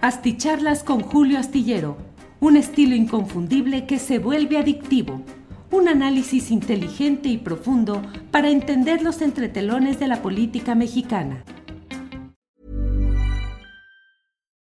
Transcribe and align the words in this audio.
Asticharlas 0.00 0.84
con 0.84 1.00
Julio 1.00 1.40
Astillero, 1.40 1.96
un 2.38 2.56
estilo 2.56 2.94
inconfundible 2.94 3.84
que 3.84 3.98
se 3.98 4.20
vuelve 4.20 4.56
adictivo. 4.56 5.24
Un 5.72 5.88
análisis 5.88 6.52
inteligente 6.52 7.28
y 7.28 7.36
profundo 7.36 8.00
para 8.30 8.48
entender 8.48 9.02
los 9.02 9.20
entretelones 9.22 9.98
de 9.98 10.06
la 10.06 10.22
política 10.22 10.76
mexicana. 10.76 11.42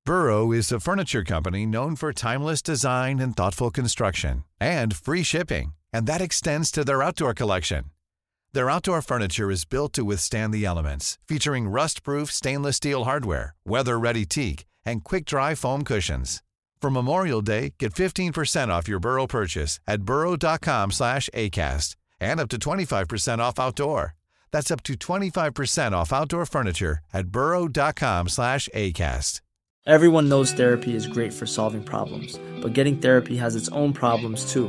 Burrow 0.04 0.52
is 0.52 0.70
a 0.70 0.78
furniture 0.78 1.24
company 1.24 1.66
known 1.66 1.96
for 1.96 2.12
timeless 2.12 2.62
design 2.62 3.18
and 3.18 3.34
thoughtful 3.34 3.72
construction, 3.72 4.44
and 4.60 4.94
free 4.94 5.24
shipping, 5.24 5.72
and 5.92 6.06
that 6.06 6.20
extends 6.20 6.70
to 6.70 6.84
their 6.84 7.02
outdoor 7.02 7.34
collection. 7.34 7.86
Their 8.52 8.70
outdoor 8.70 9.02
furniture 9.02 9.50
is 9.50 9.64
built 9.64 9.92
to 9.94 10.04
withstand 10.04 10.54
the 10.54 10.64
elements, 10.64 11.18
featuring 11.26 11.66
rust-proof 11.68 12.30
stainless 12.30 12.76
steel 12.76 13.04
hardware, 13.04 13.56
weather-ready 13.66 14.24
teak, 14.24 14.64
and 14.86 15.04
quick-dry 15.04 15.54
foam 15.54 15.84
cushions. 15.84 16.42
For 16.80 16.90
Memorial 16.90 17.42
Day, 17.42 17.74
get 17.78 17.94
15% 17.94 18.68
off 18.68 18.88
your 18.88 19.00
Burrow 19.00 19.26
purchase 19.26 19.80
at 19.86 20.02
burrow.com 20.02 20.92
slash 20.92 21.28
ACAST 21.34 21.96
and 22.20 22.40
up 22.40 22.48
to 22.50 22.58
25% 22.58 23.38
off 23.38 23.58
outdoor. 23.58 24.14
That's 24.52 24.70
up 24.70 24.82
to 24.84 24.94
25% 24.94 25.92
off 25.92 26.12
outdoor 26.12 26.46
furniture 26.46 27.00
at 27.12 27.28
burrow.com 27.28 28.28
slash 28.28 28.68
ACAST. 28.74 29.40
Everyone 29.86 30.28
knows 30.28 30.52
therapy 30.52 30.96
is 30.96 31.06
great 31.06 31.32
for 31.32 31.46
solving 31.46 31.82
problems, 31.82 32.40
but 32.60 32.72
getting 32.72 32.96
therapy 32.98 33.36
has 33.36 33.54
its 33.54 33.68
own 33.68 33.92
problems 33.92 34.52
too, 34.52 34.68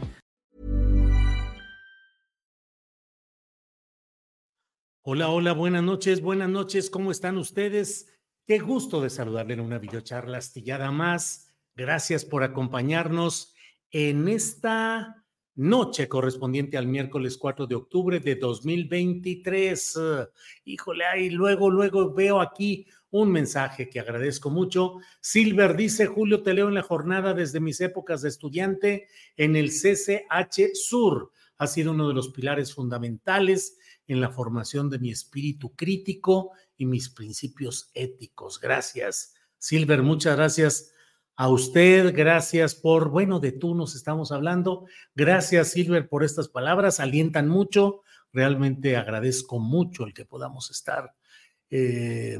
Hola, 5.03 5.29
hola, 5.29 5.53
buenas 5.53 5.81
noches, 5.81 6.21
buenas 6.21 6.47
noches, 6.47 6.91
¿cómo 6.91 7.09
están 7.09 7.39
ustedes? 7.39 8.13
Qué 8.45 8.59
gusto 8.59 9.01
de 9.01 9.09
saludarle 9.09 9.55
en 9.55 9.61
una 9.61 9.79
videocharla 9.79 10.37
astillada 10.37 10.91
más. 10.91 11.51
Gracias 11.75 12.23
por 12.23 12.43
acompañarnos 12.43 13.55
en 13.89 14.27
esta 14.27 15.25
noche 15.55 16.07
correspondiente 16.07 16.77
al 16.77 16.85
miércoles 16.85 17.39
4 17.39 17.65
de 17.65 17.73
octubre 17.73 18.19
de 18.19 18.35
2023. 18.35 19.99
híjole, 20.65 21.05
ahí 21.05 21.31
luego, 21.31 21.71
luego 21.71 22.13
veo 22.13 22.39
aquí 22.39 22.85
un 23.09 23.31
mensaje 23.31 23.89
que 23.89 23.99
agradezco 23.99 24.51
mucho. 24.51 24.97
Silver 25.19 25.75
dice, 25.75 26.05
Julio, 26.05 26.43
te 26.43 26.53
leo 26.53 26.67
en 26.67 26.75
la 26.75 26.83
jornada 26.83 27.33
desde 27.33 27.59
mis 27.59 27.81
épocas 27.81 28.21
de 28.21 28.29
estudiante 28.29 29.07
en 29.35 29.55
el 29.55 29.71
CCH 29.71 30.75
Sur. 30.75 31.31
Ha 31.57 31.65
sido 31.65 31.91
uno 31.91 32.07
de 32.07 32.13
los 32.13 32.29
pilares 32.29 32.71
fundamentales 32.71 33.79
en 34.07 34.21
la 34.21 34.29
formación 34.29 34.89
de 34.89 34.99
mi 34.99 35.11
espíritu 35.11 35.75
crítico 35.75 36.51
y 36.77 36.85
mis 36.85 37.09
principios 37.09 37.91
éticos. 37.93 38.59
Gracias, 38.59 39.35
Silver, 39.57 40.01
muchas 40.01 40.35
gracias 40.35 40.91
a 41.35 41.49
usted, 41.49 42.13
gracias 42.15 42.75
por, 42.75 43.09
bueno, 43.09 43.39
de 43.39 43.51
tú 43.51 43.73
nos 43.73 43.95
estamos 43.95 44.31
hablando. 44.31 44.85
Gracias, 45.15 45.69
Silver, 45.69 46.07
por 46.07 46.23
estas 46.23 46.47
palabras, 46.49 46.99
alientan 46.99 47.47
mucho. 47.47 48.01
Realmente 48.33 48.95
agradezco 48.97 49.59
mucho 49.59 50.05
el 50.05 50.13
que 50.13 50.25
podamos 50.25 50.71
estar 50.71 51.15
eh, 51.69 52.39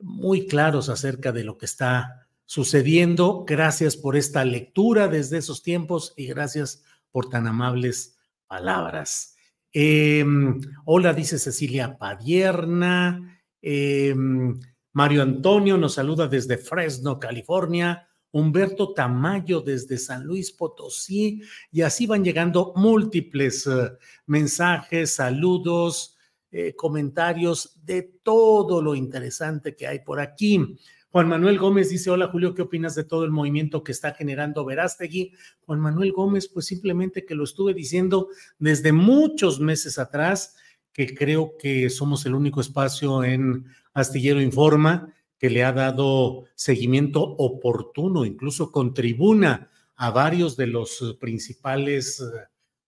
muy 0.00 0.46
claros 0.46 0.88
acerca 0.88 1.32
de 1.32 1.44
lo 1.44 1.58
que 1.58 1.66
está 1.66 2.28
sucediendo. 2.44 3.44
Gracias 3.46 3.96
por 3.96 4.16
esta 4.16 4.44
lectura 4.44 5.08
desde 5.08 5.38
esos 5.38 5.62
tiempos 5.62 6.14
y 6.16 6.26
gracias 6.26 6.84
por 7.10 7.28
tan 7.28 7.46
amables 7.46 8.16
palabras. 8.46 9.35
Em, 9.78 10.58
hola, 10.86 11.12
dice 11.12 11.38
Cecilia 11.38 11.98
Padierna. 11.98 13.42
Em, 13.60 14.54
Mario 14.94 15.20
Antonio 15.20 15.76
nos 15.76 15.92
saluda 15.92 16.26
desde 16.28 16.56
Fresno, 16.56 17.18
California. 17.20 18.08
Humberto 18.30 18.94
Tamayo 18.94 19.60
desde 19.60 19.98
San 19.98 20.24
Luis 20.24 20.50
Potosí. 20.50 21.42
Y 21.70 21.82
así 21.82 22.06
van 22.06 22.24
llegando 22.24 22.72
múltiples 22.74 23.66
eh, 23.66 23.90
mensajes, 24.24 25.16
saludos, 25.16 26.16
eh, 26.50 26.74
comentarios 26.74 27.78
de 27.84 28.14
todo 28.22 28.80
lo 28.80 28.94
interesante 28.94 29.76
que 29.76 29.86
hay 29.86 29.98
por 29.98 30.20
aquí. 30.20 30.78
Juan 31.16 31.28
Manuel 31.28 31.56
Gómez 31.58 31.88
dice, 31.88 32.10
hola 32.10 32.28
Julio, 32.28 32.54
¿qué 32.54 32.60
opinas 32.60 32.94
de 32.94 33.02
todo 33.02 33.24
el 33.24 33.30
movimiento 33.30 33.82
que 33.82 33.90
está 33.90 34.12
generando 34.12 34.66
Verástegui? 34.66 35.32
Juan 35.64 35.80
Manuel 35.80 36.12
Gómez, 36.12 36.46
pues 36.46 36.66
simplemente 36.66 37.24
que 37.24 37.34
lo 37.34 37.44
estuve 37.44 37.72
diciendo 37.72 38.28
desde 38.58 38.92
muchos 38.92 39.58
meses 39.58 39.98
atrás, 39.98 40.56
que 40.92 41.14
creo 41.14 41.56
que 41.58 41.88
somos 41.88 42.26
el 42.26 42.34
único 42.34 42.60
espacio 42.60 43.24
en 43.24 43.64
Astillero 43.94 44.42
Informa 44.42 45.10
que 45.38 45.48
le 45.48 45.64
ha 45.64 45.72
dado 45.72 46.44
seguimiento 46.54 47.22
oportuno, 47.22 48.26
incluso 48.26 48.70
con 48.70 48.92
tribuna 48.92 49.70
a 49.94 50.10
varios 50.10 50.54
de 50.58 50.66
los 50.66 51.16
principales 51.18 52.20
eh, 52.20 52.24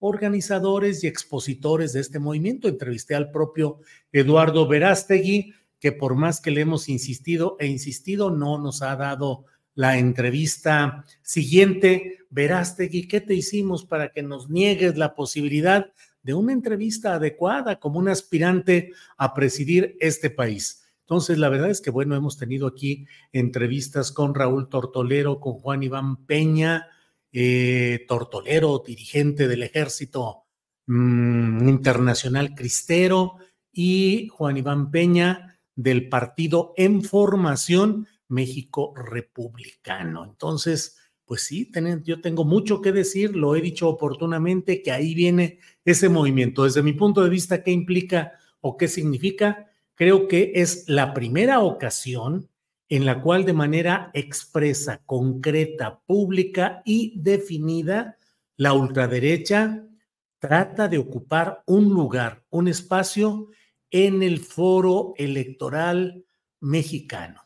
organizadores 0.00 1.02
y 1.02 1.06
expositores 1.06 1.94
de 1.94 2.00
este 2.00 2.18
movimiento. 2.18 2.68
Entrevisté 2.68 3.14
al 3.14 3.30
propio 3.30 3.80
Eduardo 4.12 4.68
Verástegui, 4.68 5.54
que 5.80 5.92
por 5.92 6.14
más 6.14 6.40
que 6.40 6.50
le 6.50 6.62
hemos 6.62 6.88
insistido 6.88 7.56
e 7.60 7.66
insistido, 7.66 8.30
no 8.30 8.58
nos 8.58 8.82
ha 8.82 8.96
dado 8.96 9.44
la 9.74 9.98
entrevista 9.98 11.04
siguiente. 11.22 12.18
Verástegui, 12.30 13.06
¿qué 13.06 13.20
te 13.20 13.34
hicimos 13.34 13.84
para 13.84 14.10
que 14.10 14.22
nos 14.22 14.50
niegues 14.50 14.98
la 14.98 15.14
posibilidad 15.14 15.92
de 16.22 16.34
una 16.34 16.52
entrevista 16.52 17.14
adecuada 17.14 17.78
como 17.78 17.98
un 17.98 18.08
aspirante 18.08 18.92
a 19.16 19.34
presidir 19.34 19.96
este 20.00 20.30
país? 20.30 20.84
Entonces, 21.02 21.38
la 21.38 21.48
verdad 21.48 21.70
es 21.70 21.80
que, 21.80 21.90
bueno, 21.90 22.16
hemos 22.16 22.36
tenido 22.36 22.66
aquí 22.66 23.06
entrevistas 23.32 24.12
con 24.12 24.34
Raúl 24.34 24.68
Tortolero, 24.68 25.40
con 25.40 25.54
Juan 25.54 25.82
Iván 25.82 26.26
Peña, 26.26 26.88
eh, 27.32 28.04
Tortolero, 28.06 28.82
dirigente 28.86 29.48
del 29.48 29.62
ejército 29.62 30.44
mm, 30.86 31.66
internacional 31.68 32.54
cristero, 32.54 33.36
y 33.72 34.28
Juan 34.28 34.56
Iván 34.56 34.90
Peña, 34.90 35.57
del 35.78 36.08
partido 36.08 36.74
en 36.76 37.02
formación 37.02 38.08
México 38.26 38.92
Republicano. 38.96 40.24
Entonces, 40.24 40.98
pues 41.24 41.42
sí, 41.42 41.70
yo 42.02 42.20
tengo 42.20 42.44
mucho 42.44 42.82
que 42.82 42.90
decir, 42.90 43.36
lo 43.36 43.54
he 43.54 43.60
dicho 43.60 43.88
oportunamente, 43.88 44.82
que 44.82 44.90
ahí 44.90 45.14
viene 45.14 45.60
ese 45.84 46.08
movimiento. 46.08 46.64
Desde 46.64 46.82
mi 46.82 46.94
punto 46.94 47.22
de 47.22 47.30
vista, 47.30 47.62
¿qué 47.62 47.70
implica 47.70 48.32
o 48.60 48.76
qué 48.76 48.88
significa? 48.88 49.70
Creo 49.94 50.26
que 50.26 50.50
es 50.56 50.88
la 50.88 51.14
primera 51.14 51.60
ocasión 51.60 52.48
en 52.88 53.04
la 53.04 53.22
cual 53.22 53.44
de 53.44 53.52
manera 53.52 54.10
expresa, 54.14 55.00
concreta, 55.06 56.00
pública 56.06 56.82
y 56.84 57.20
definida, 57.20 58.18
la 58.56 58.72
ultraderecha 58.72 59.84
trata 60.40 60.88
de 60.88 60.98
ocupar 60.98 61.62
un 61.66 61.90
lugar, 61.90 62.42
un 62.50 62.66
espacio 62.66 63.50
en 63.90 64.22
el 64.22 64.40
foro 64.40 65.14
electoral 65.16 66.24
mexicano. 66.60 67.42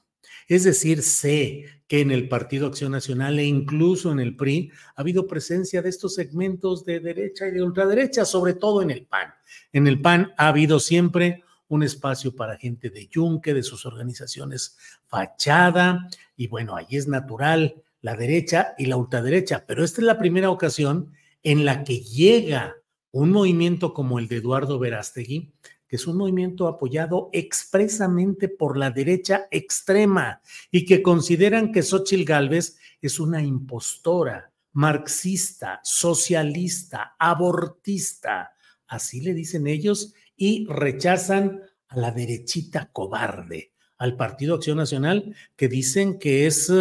Es 0.49 0.65
decir, 0.65 1.03
sé 1.03 1.65
que 1.87 2.01
en 2.01 2.11
el 2.11 2.29
Partido 2.29 2.67
Acción 2.67 2.93
Nacional 2.93 3.39
e 3.39 3.45
incluso 3.45 4.13
en 4.13 4.21
el 4.21 4.37
PRI 4.37 4.71
ha 4.97 5.01
habido 5.01 5.27
presencia 5.27 5.83
de 5.83 5.89
estos 5.89 6.15
segmentos 6.15 6.85
de 6.85 7.01
derecha 7.01 7.47
y 7.47 7.53
de 7.53 7.63
ultraderecha, 7.63 8.25
sobre 8.25 8.55
todo 8.55 8.83
en 8.83 8.91
el 8.91 9.07
PAN. 9.07 9.33
En 9.73 9.87
el 9.87 10.01
PAN 10.01 10.33
ha 10.37 10.49
habido 10.49 10.81
siempre 10.81 11.43
un 11.69 11.83
espacio 11.83 12.35
para 12.37 12.59
gente 12.59 12.91
de 12.91 13.09
Yunque, 13.09 13.55
de 13.55 13.63
sus 13.63 13.87
organizaciones 13.87 14.77
fachada, 15.07 16.09
y 16.37 16.49
bueno, 16.49 16.77
ahí 16.77 16.87
es 16.91 17.09
natural 17.09 17.83
la 18.03 18.15
derecha 18.17 18.75
y 18.77 18.87
la 18.87 18.97
ultraderecha, 18.97 19.65
pero 19.67 19.85
esta 19.85 20.01
es 20.01 20.07
la 20.07 20.19
primera 20.19 20.51
ocasión 20.51 21.13
en 21.43 21.65
la 21.65 21.85
que 21.85 22.01
llega 22.01 22.77
un 23.11 23.31
movimiento 23.31 23.95
como 23.95 24.19
el 24.19 24.29
de 24.29 24.37
Eduardo 24.37 24.79
Verástegui, 24.79 25.53
que 25.93 25.97
es 25.97 26.07
un 26.07 26.17
movimiento 26.17 26.69
apoyado 26.69 27.29
expresamente 27.35 28.49
por 28.49 28.79
la 28.79 28.91
derecha 28.91 29.47
extrema 29.51 30.41
y 30.71 30.87
que 30.87 31.03
consideran 31.03 31.71
que 31.71 31.83
Xochitl 31.83 32.25
Gálvez 32.25 32.79
es 33.03 33.21
una 33.21 33.43
impostora, 33.43 34.51
marxista, 34.73 35.81
socialista, 35.85 37.15
abortista, 37.19 38.55
así 38.87 39.21
le 39.21 39.35
dicen 39.35 39.67
ellos, 39.67 40.15
y 40.35 40.65
rechazan 40.67 41.61
a 41.89 41.99
la 41.99 42.11
derechita 42.11 42.89
cobarde, 42.91 43.75
al 43.99 44.17
Partido 44.17 44.55
Acción 44.55 44.79
Nacional, 44.79 45.37
que 45.57 45.69
dicen 45.69 46.19
que 46.19 46.47
es 46.47 46.73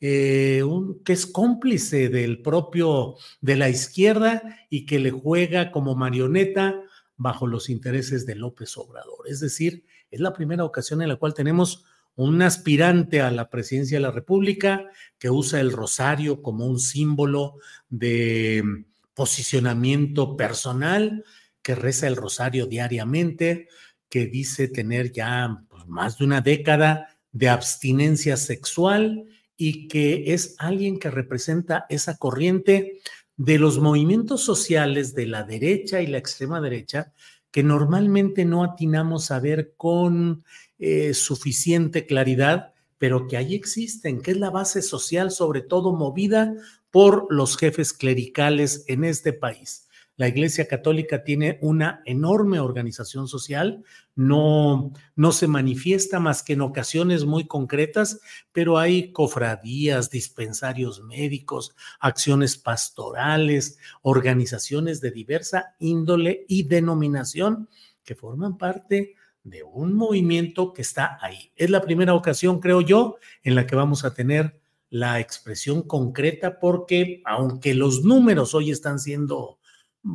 eh, 0.00 0.64
que 1.04 1.12
es 1.12 1.26
cómplice 1.26 2.08
del 2.08 2.42
propio 2.42 3.14
de 3.40 3.54
la 3.54 3.68
izquierda 3.68 4.42
y 4.68 4.86
que 4.86 4.98
le 4.98 5.12
juega 5.12 5.70
como 5.70 5.94
marioneta 5.94 6.82
bajo 7.20 7.46
los 7.46 7.68
intereses 7.68 8.24
de 8.24 8.34
López 8.34 8.78
Obrador. 8.78 9.28
Es 9.28 9.40
decir, 9.40 9.84
es 10.10 10.20
la 10.20 10.32
primera 10.32 10.64
ocasión 10.64 11.02
en 11.02 11.08
la 11.10 11.16
cual 11.16 11.34
tenemos 11.34 11.84
un 12.16 12.40
aspirante 12.40 13.20
a 13.20 13.30
la 13.30 13.50
presidencia 13.50 13.98
de 13.98 14.02
la 14.02 14.10
República 14.10 14.86
que 15.18 15.28
usa 15.28 15.60
el 15.60 15.70
rosario 15.70 16.40
como 16.40 16.64
un 16.64 16.80
símbolo 16.80 17.56
de 17.90 18.64
posicionamiento 19.12 20.34
personal, 20.34 21.22
que 21.60 21.74
reza 21.74 22.06
el 22.06 22.16
rosario 22.16 22.64
diariamente, 22.64 23.68
que 24.08 24.24
dice 24.24 24.68
tener 24.68 25.12
ya 25.12 25.62
pues, 25.68 25.86
más 25.86 26.16
de 26.16 26.24
una 26.24 26.40
década 26.40 27.18
de 27.32 27.50
abstinencia 27.50 28.38
sexual 28.38 29.26
y 29.58 29.88
que 29.88 30.32
es 30.32 30.54
alguien 30.56 30.98
que 30.98 31.10
representa 31.10 31.84
esa 31.90 32.16
corriente 32.16 33.02
de 33.40 33.58
los 33.58 33.78
movimientos 33.78 34.42
sociales 34.44 35.14
de 35.14 35.24
la 35.24 35.44
derecha 35.44 36.02
y 36.02 36.06
la 36.06 36.18
extrema 36.18 36.60
derecha 36.60 37.14
que 37.50 37.62
normalmente 37.62 38.44
no 38.44 38.62
atinamos 38.62 39.30
a 39.30 39.40
ver 39.40 39.72
con 39.78 40.44
eh, 40.78 41.14
suficiente 41.14 42.04
claridad, 42.04 42.74
pero 42.98 43.26
que 43.26 43.38
ahí 43.38 43.54
existen, 43.54 44.20
que 44.20 44.32
es 44.32 44.36
la 44.36 44.50
base 44.50 44.82
social 44.82 45.30
sobre 45.30 45.62
todo 45.62 45.94
movida 45.94 46.54
por 46.90 47.28
los 47.30 47.56
jefes 47.56 47.94
clericales 47.94 48.84
en 48.88 49.04
este 49.04 49.32
país. 49.32 49.88
La 50.20 50.28
Iglesia 50.28 50.68
Católica 50.68 51.24
tiene 51.24 51.58
una 51.62 52.02
enorme 52.04 52.60
organización 52.60 53.26
social, 53.26 53.82
no, 54.14 54.92
no 55.16 55.32
se 55.32 55.46
manifiesta 55.46 56.20
más 56.20 56.42
que 56.42 56.52
en 56.52 56.60
ocasiones 56.60 57.24
muy 57.24 57.46
concretas, 57.46 58.20
pero 58.52 58.76
hay 58.76 59.12
cofradías, 59.12 60.10
dispensarios 60.10 61.02
médicos, 61.02 61.74
acciones 62.00 62.58
pastorales, 62.58 63.78
organizaciones 64.02 65.00
de 65.00 65.10
diversa 65.10 65.74
índole 65.78 66.44
y 66.48 66.64
denominación 66.64 67.70
que 68.04 68.14
forman 68.14 68.58
parte 68.58 69.14
de 69.42 69.62
un 69.62 69.94
movimiento 69.94 70.74
que 70.74 70.82
está 70.82 71.16
ahí. 71.22 71.50
Es 71.56 71.70
la 71.70 71.80
primera 71.80 72.12
ocasión, 72.12 72.60
creo 72.60 72.82
yo, 72.82 73.16
en 73.42 73.54
la 73.54 73.66
que 73.66 73.74
vamos 73.74 74.04
a 74.04 74.12
tener 74.12 74.60
la 74.90 75.18
expresión 75.18 75.82
concreta 75.82 76.60
porque 76.60 77.22
aunque 77.24 77.72
los 77.72 78.04
números 78.04 78.54
hoy 78.54 78.70
están 78.70 78.98
siendo 78.98 79.59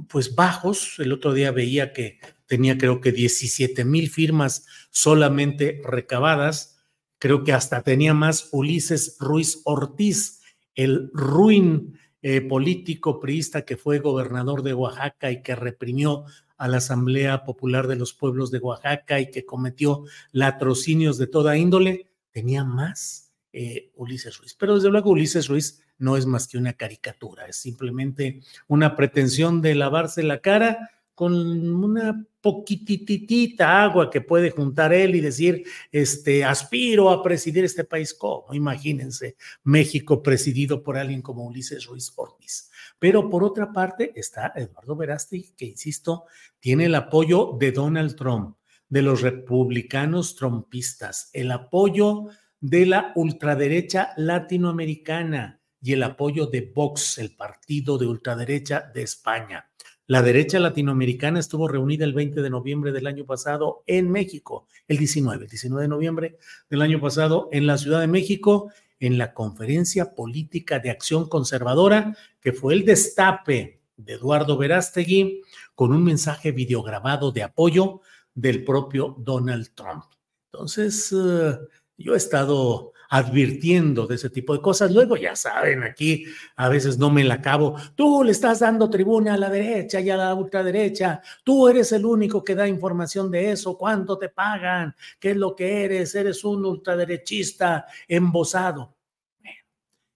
pues 0.09 0.35
bajos. 0.35 0.95
El 0.99 1.11
otro 1.11 1.33
día 1.33 1.51
veía 1.51 1.93
que 1.93 2.19
tenía 2.47 2.77
creo 2.77 3.01
que 3.01 3.11
17 3.11 3.85
mil 3.85 4.09
firmas 4.09 4.65
solamente 4.91 5.81
recabadas. 5.83 6.77
Creo 7.17 7.43
que 7.43 7.53
hasta 7.53 7.81
tenía 7.81 8.13
más 8.13 8.49
Ulises 8.51 9.17
Ruiz 9.19 9.61
Ortiz, 9.63 10.41
el 10.75 11.09
ruin 11.13 11.97
eh, 12.21 12.41
político 12.41 13.19
priista 13.19 13.63
que 13.63 13.77
fue 13.77 13.99
gobernador 13.99 14.63
de 14.63 14.73
Oaxaca 14.73 15.31
y 15.31 15.41
que 15.41 15.55
reprimió 15.55 16.25
a 16.57 16.67
la 16.67 16.77
Asamblea 16.77 17.43
Popular 17.43 17.87
de 17.87 17.95
los 17.95 18.13
Pueblos 18.13 18.51
de 18.51 18.59
Oaxaca 18.59 19.19
y 19.19 19.29
que 19.29 19.45
cometió 19.45 20.05
latrocinios 20.31 21.17
de 21.17 21.27
toda 21.27 21.57
índole, 21.57 22.09
tenía 22.31 22.63
más 22.63 23.33
eh, 23.53 23.91
Ulises 23.95 24.37
Ruiz. 24.37 24.55
Pero 24.55 24.75
desde 24.75 24.89
luego 24.89 25.11
Ulises 25.11 25.47
Ruiz 25.47 25.84
no 25.97 26.17
es 26.17 26.25
más 26.25 26.47
que 26.47 26.57
una 26.57 26.73
caricatura, 26.73 27.45
es 27.47 27.57
simplemente 27.57 28.41
una 28.67 28.95
pretensión 28.95 29.61
de 29.61 29.75
lavarse 29.75 30.23
la 30.23 30.39
cara 30.39 30.91
con 31.15 31.33
una 31.33 32.27
poquititita 32.41 33.81
agua 33.81 34.11
que 34.11 34.19
puede 34.19 34.51
juntar 34.51 34.93
él 34.93 35.15
y 35.15 35.21
decir, 35.21 35.63
este, 35.91 36.43
aspiro 36.43 37.09
a 37.09 37.23
presidir 37.23 37.63
este 37.63 37.85
país. 37.85 38.13
¿Cómo? 38.13 38.53
Imagínense, 38.53 39.37
México 39.63 40.21
presidido 40.21 40.83
por 40.83 40.97
alguien 40.97 41.21
como 41.21 41.45
Ulises 41.45 41.85
Ruiz 41.85 42.11
Ortiz. 42.17 42.69
Pero 42.99 43.29
por 43.29 43.43
otra 43.43 43.71
parte 43.71 44.11
está 44.15 44.51
Eduardo 44.55 44.95
Verástegui, 44.95 45.53
que, 45.55 45.65
insisto, 45.65 46.25
tiene 46.59 46.85
el 46.85 46.95
apoyo 46.95 47.55
de 47.59 47.71
Donald 47.71 48.15
Trump, 48.15 48.57
de 48.89 49.01
los 49.01 49.21
republicanos 49.21 50.35
trumpistas, 50.35 51.29
el 51.33 51.49
apoyo 51.51 52.25
de 52.59 52.85
la 52.85 53.13
ultraderecha 53.15 54.11
latinoamericana, 54.17 55.61
y 55.85 55.93
el 55.93 56.01
apoyo 56.01 56.47
de 56.47 56.61
Vox, 56.61 57.19
el 57.19 57.35
partido 57.35 57.99
de 57.99 58.07
ultraderecha 58.07 58.91
de 58.91 59.03
España. 59.03 59.69
La 60.07 60.23
derecha 60.23 60.59
latinoamericana 60.59 61.39
estuvo 61.39 61.67
reunida 61.67 62.05
el 62.05 62.13
20 62.13 62.41
de 62.41 62.49
noviembre 62.49 62.91
del 62.91 63.05
año 63.05 63.23
pasado 63.27 63.83
en 63.85 64.09
México, 64.09 64.65
el 64.87 64.97
19, 64.97 65.43
el 65.43 65.49
19 65.49 65.83
de 65.83 65.87
noviembre 65.87 66.37
del 66.71 66.81
año 66.81 66.99
pasado 66.99 67.49
en 67.51 67.67
la 67.67 67.77
Ciudad 67.77 67.99
de 67.99 68.07
México, 68.07 68.71
en 68.99 69.19
la 69.19 69.35
Conferencia 69.35 70.15
Política 70.15 70.79
de 70.79 70.89
Acción 70.89 71.29
Conservadora, 71.29 72.17
que 72.41 72.51
fue 72.51 72.73
el 72.73 72.83
destape 72.83 73.79
de 73.95 74.13
Eduardo 74.13 74.57
Verástegui 74.57 75.43
con 75.75 75.93
un 75.93 76.03
mensaje 76.03 76.51
videograbado 76.51 77.31
de 77.31 77.43
apoyo 77.43 78.01
del 78.33 78.63
propio 78.63 79.15
Donald 79.19 79.69
Trump. 79.75 80.05
Entonces, 80.51 81.13
eh, 81.15 81.59
yo 81.95 82.15
he 82.15 82.17
estado 82.17 82.94
advirtiendo 83.15 84.07
de 84.07 84.15
ese 84.15 84.29
tipo 84.29 84.53
de 84.53 84.61
cosas. 84.61 84.91
Luego, 84.91 85.15
ya 85.15 85.37
saben, 85.37 85.83
aquí 85.83 86.25
a 86.57 86.67
veces 86.67 86.97
no 86.97 87.09
me 87.09 87.23
la 87.23 87.35
acabo. 87.35 87.77
Tú 87.95 88.25
le 88.25 88.33
estás 88.33 88.59
dando 88.59 88.89
tribuna 88.89 89.35
a 89.35 89.37
la 89.37 89.49
derecha 89.49 90.01
y 90.01 90.09
a 90.09 90.17
la 90.17 90.33
ultraderecha. 90.33 91.21
Tú 91.45 91.69
eres 91.69 91.93
el 91.93 92.05
único 92.05 92.43
que 92.43 92.55
da 92.55 92.67
información 92.67 93.31
de 93.31 93.51
eso. 93.51 93.77
¿Cuánto 93.77 94.17
te 94.17 94.27
pagan? 94.27 94.93
¿Qué 95.17 95.31
es 95.31 95.37
lo 95.37 95.55
que 95.55 95.85
eres? 95.85 96.13
Eres 96.13 96.43
un 96.43 96.65
ultraderechista 96.65 97.85
embosado. 98.05 98.97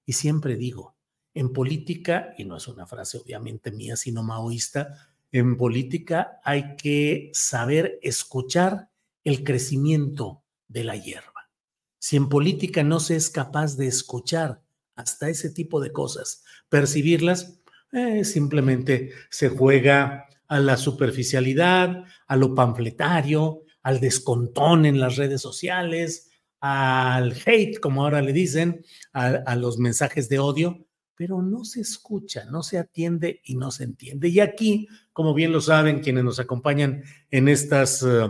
Y 0.06 0.12
siempre 0.12 0.58
digo, 0.58 0.98
en 1.34 1.54
política, 1.54 2.34
y 2.38 2.44
no 2.44 2.58
es 2.58 2.68
una 2.68 2.86
frase 2.86 3.18
obviamente 3.18 3.72
mía, 3.72 3.96
sino 3.96 4.24
maoísta, 4.24 5.14
en 5.32 5.56
política 5.56 6.42
hay 6.44 6.76
que 6.76 7.30
saber 7.34 7.98
escuchar 8.02 8.90
el 9.24 9.46
crecimiento 9.46 10.44
de 10.68 10.84
la 10.84 10.98
hierba 10.98 11.39
si 12.00 12.16
en 12.16 12.30
política 12.30 12.84
no 12.84 13.00
se 13.00 13.16
es 13.16 13.30
capaz 13.30 13.78
de 13.78 13.88
escuchar 13.88 14.62
hasta 14.96 15.30
ese 15.30 15.50
tipo 15.50 15.80
de 15.80 15.92
cosas, 15.92 16.44
percibirlas, 16.70 17.60
eh, 17.92 18.24
simplemente 18.24 19.12
se 19.30 19.50
juega 19.50 20.26
a 20.48 20.60
la 20.60 20.78
superficialidad, 20.78 22.04
a 22.28 22.36
lo 22.36 22.56
panfletario, 22.56 23.64
al 23.84 24.00
descontón 24.00 24.86
en 24.86 25.00
las 25.00 25.16
redes 25.16 25.42
sociales, 25.42 26.30
al 26.60 27.34
hate, 27.46 27.80
como 27.80 28.04
ahora 28.04 28.22
le 28.22 28.34
dicen, 28.34 28.84
a, 29.14 29.56
los 29.56 29.78
mensajes 29.78 30.28
de 30.28 30.40
odio, 30.40 30.86
pero 31.16 31.42
no 31.42 31.64
se 31.66 31.82
escucha, 31.82 32.46
no 32.46 32.64
se 32.64 32.78
atiende 32.78 33.42
y 33.44 33.56
no 33.56 33.72
se 33.72 33.84
entiende. 33.84 34.30
Y 34.30 34.40
aquí, 34.40 34.88
como 35.14 35.34
bien 35.34 35.52
lo 35.52 35.62
saben 35.62 36.00
quienes 36.00 36.24
nos 36.24 36.40
acompañan 36.40 37.04
en 37.30 37.48
estas 37.48 38.04
eh, 38.04 38.28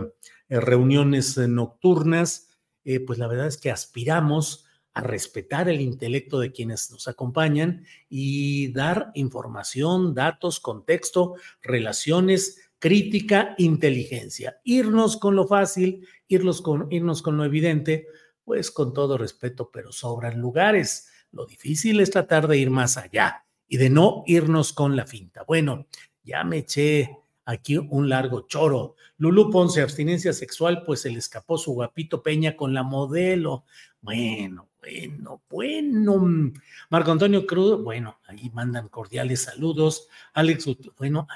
reuniones 0.48 1.36
eh, 1.38 1.48
nocturnas, 1.48 2.49
eh, 2.84 3.00
pues 3.00 3.18
la 3.18 3.26
verdad 3.26 3.46
es 3.46 3.58
que 3.58 3.70
aspiramos 3.70 4.66
a 4.92 5.02
respetar 5.02 5.68
el 5.68 5.80
intelecto 5.80 6.40
de 6.40 6.52
quienes 6.52 6.90
nos 6.90 7.06
acompañan 7.06 7.84
y 8.08 8.72
dar 8.72 9.12
información, 9.14 10.14
datos, 10.14 10.58
contexto, 10.58 11.34
relaciones, 11.62 12.70
crítica, 12.78 13.54
inteligencia. 13.58 14.60
Irnos 14.64 15.16
con 15.16 15.36
lo 15.36 15.46
fácil, 15.46 16.06
irnos 16.26 16.60
con, 16.60 16.88
irnos 16.90 17.22
con 17.22 17.36
lo 17.36 17.44
evidente, 17.44 18.06
pues 18.44 18.70
con 18.70 18.92
todo 18.92 19.16
respeto, 19.16 19.70
pero 19.72 19.92
sobran 19.92 20.40
lugares. 20.40 21.08
Lo 21.30 21.46
difícil 21.46 22.00
es 22.00 22.10
tratar 22.10 22.48
de 22.48 22.58
ir 22.58 22.70
más 22.70 22.96
allá 22.96 23.44
y 23.68 23.76
de 23.76 23.90
no 23.90 24.24
irnos 24.26 24.72
con 24.72 24.96
la 24.96 25.06
finta. 25.06 25.44
Bueno, 25.46 25.86
ya 26.24 26.42
me 26.42 26.58
eché 26.58 27.19
aquí 27.50 27.76
un 27.76 28.08
largo 28.08 28.46
choro. 28.46 28.96
Lulú 29.18 29.50
Ponce, 29.50 29.82
abstinencia 29.82 30.32
sexual, 30.32 30.82
pues 30.84 31.02
se 31.02 31.10
le 31.10 31.18
escapó 31.18 31.58
su 31.58 31.72
guapito 31.72 32.22
Peña 32.22 32.56
con 32.56 32.72
la 32.72 32.82
modelo. 32.82 33.64
Bueno, 34.00 34.68
bueno, 34.80 35.42
bueno. 35.48 36.52
Marco 36.88 37.12
Antonio 37.12 37.46
Cruz, 37.46 37.82
bueno, 37.82 38.18
ahí 38.26 38.50
mandan 38.54 38.88
cordiales 38.88 39.42
saludos. 39.42 40.08
Alex, 40.32 40.66
bueno, 40.96 41.26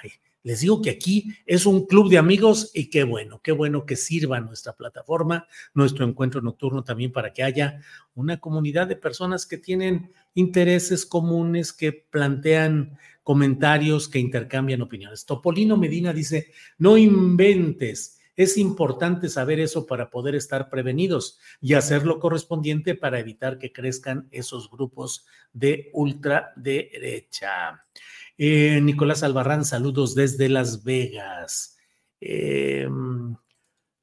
les 0.45 0.61
digo 0.61 0.83
que 0.83 0.91
aquí 0.91 1.35
es 1.47 1.65
un 1.65 1.87
club 1.87 2.11
de 2.11 2.19
amigos 2.19 2.71
y 2.75 2.91
qué 2.91 3.03
bueno, 3.03 3.41
qué 3.43 3.51
bueno 3.51 3.87
que 3.87 3.97
sirva 3.97 4.41
nuestra 4.41 4.75
plataforma, 4.75 5.49
nuestro 5.73 6.07
encuentro 6.07 6.43
nocturno 6.43 6.85
también 6.85 7.13
para 7.13 7.33
que 7.33 7.43
haya 7.43 7.81
una 8.15 8.39
comunidad 8.39 8.87
de 8.87 8.97
personas 8.97 9.47
que 9.47 9.57
tienen 9.57 10.13
intereses 10.35 11.07
comunes, 11.07 11.73
que 11.73 11.93
plantean 11.93 12.99
comentarios 13.23 14.07
que 14.07 14.19
intercambian 14.19 14.83
opiniones. 14.83 15.25
Topolino 15.25 15.79
Medina 15.79 16.13
dice, 16.13 16.53
no 16.77 16.99
inventes, 16.99 18.21
es 18.37 18.59
importante 18.59 19.31
saber 19.31 19.61
eso 19.61 19.87
para 19.87 20.11
poder 20.11 20.35
estar 20.35 20.69
prevenidos 20.69 21.39
y 21.61 21.73
hacer 21.73 22.05
lo 22.05 22.19
correspondiente 22.19 22.95
para 22.95 23.19
evitar 23.19 23.59
que 23.59 23.73
crezcan 23.73 24.29
esos 24.31 24.71
grupos 24.71 25.25
de 25.55 25.91
ultraderecha. 25.95 27.87
Eh, 28.37 28.81
Nicolás 28.83 29.23
Albarrán, 29.23 29.65
saludos 29.65 30.15
desde 30.15 30.49
Las 30.49 30.85
Vegas. 30.85 31.77
Eh, 32.21 32.89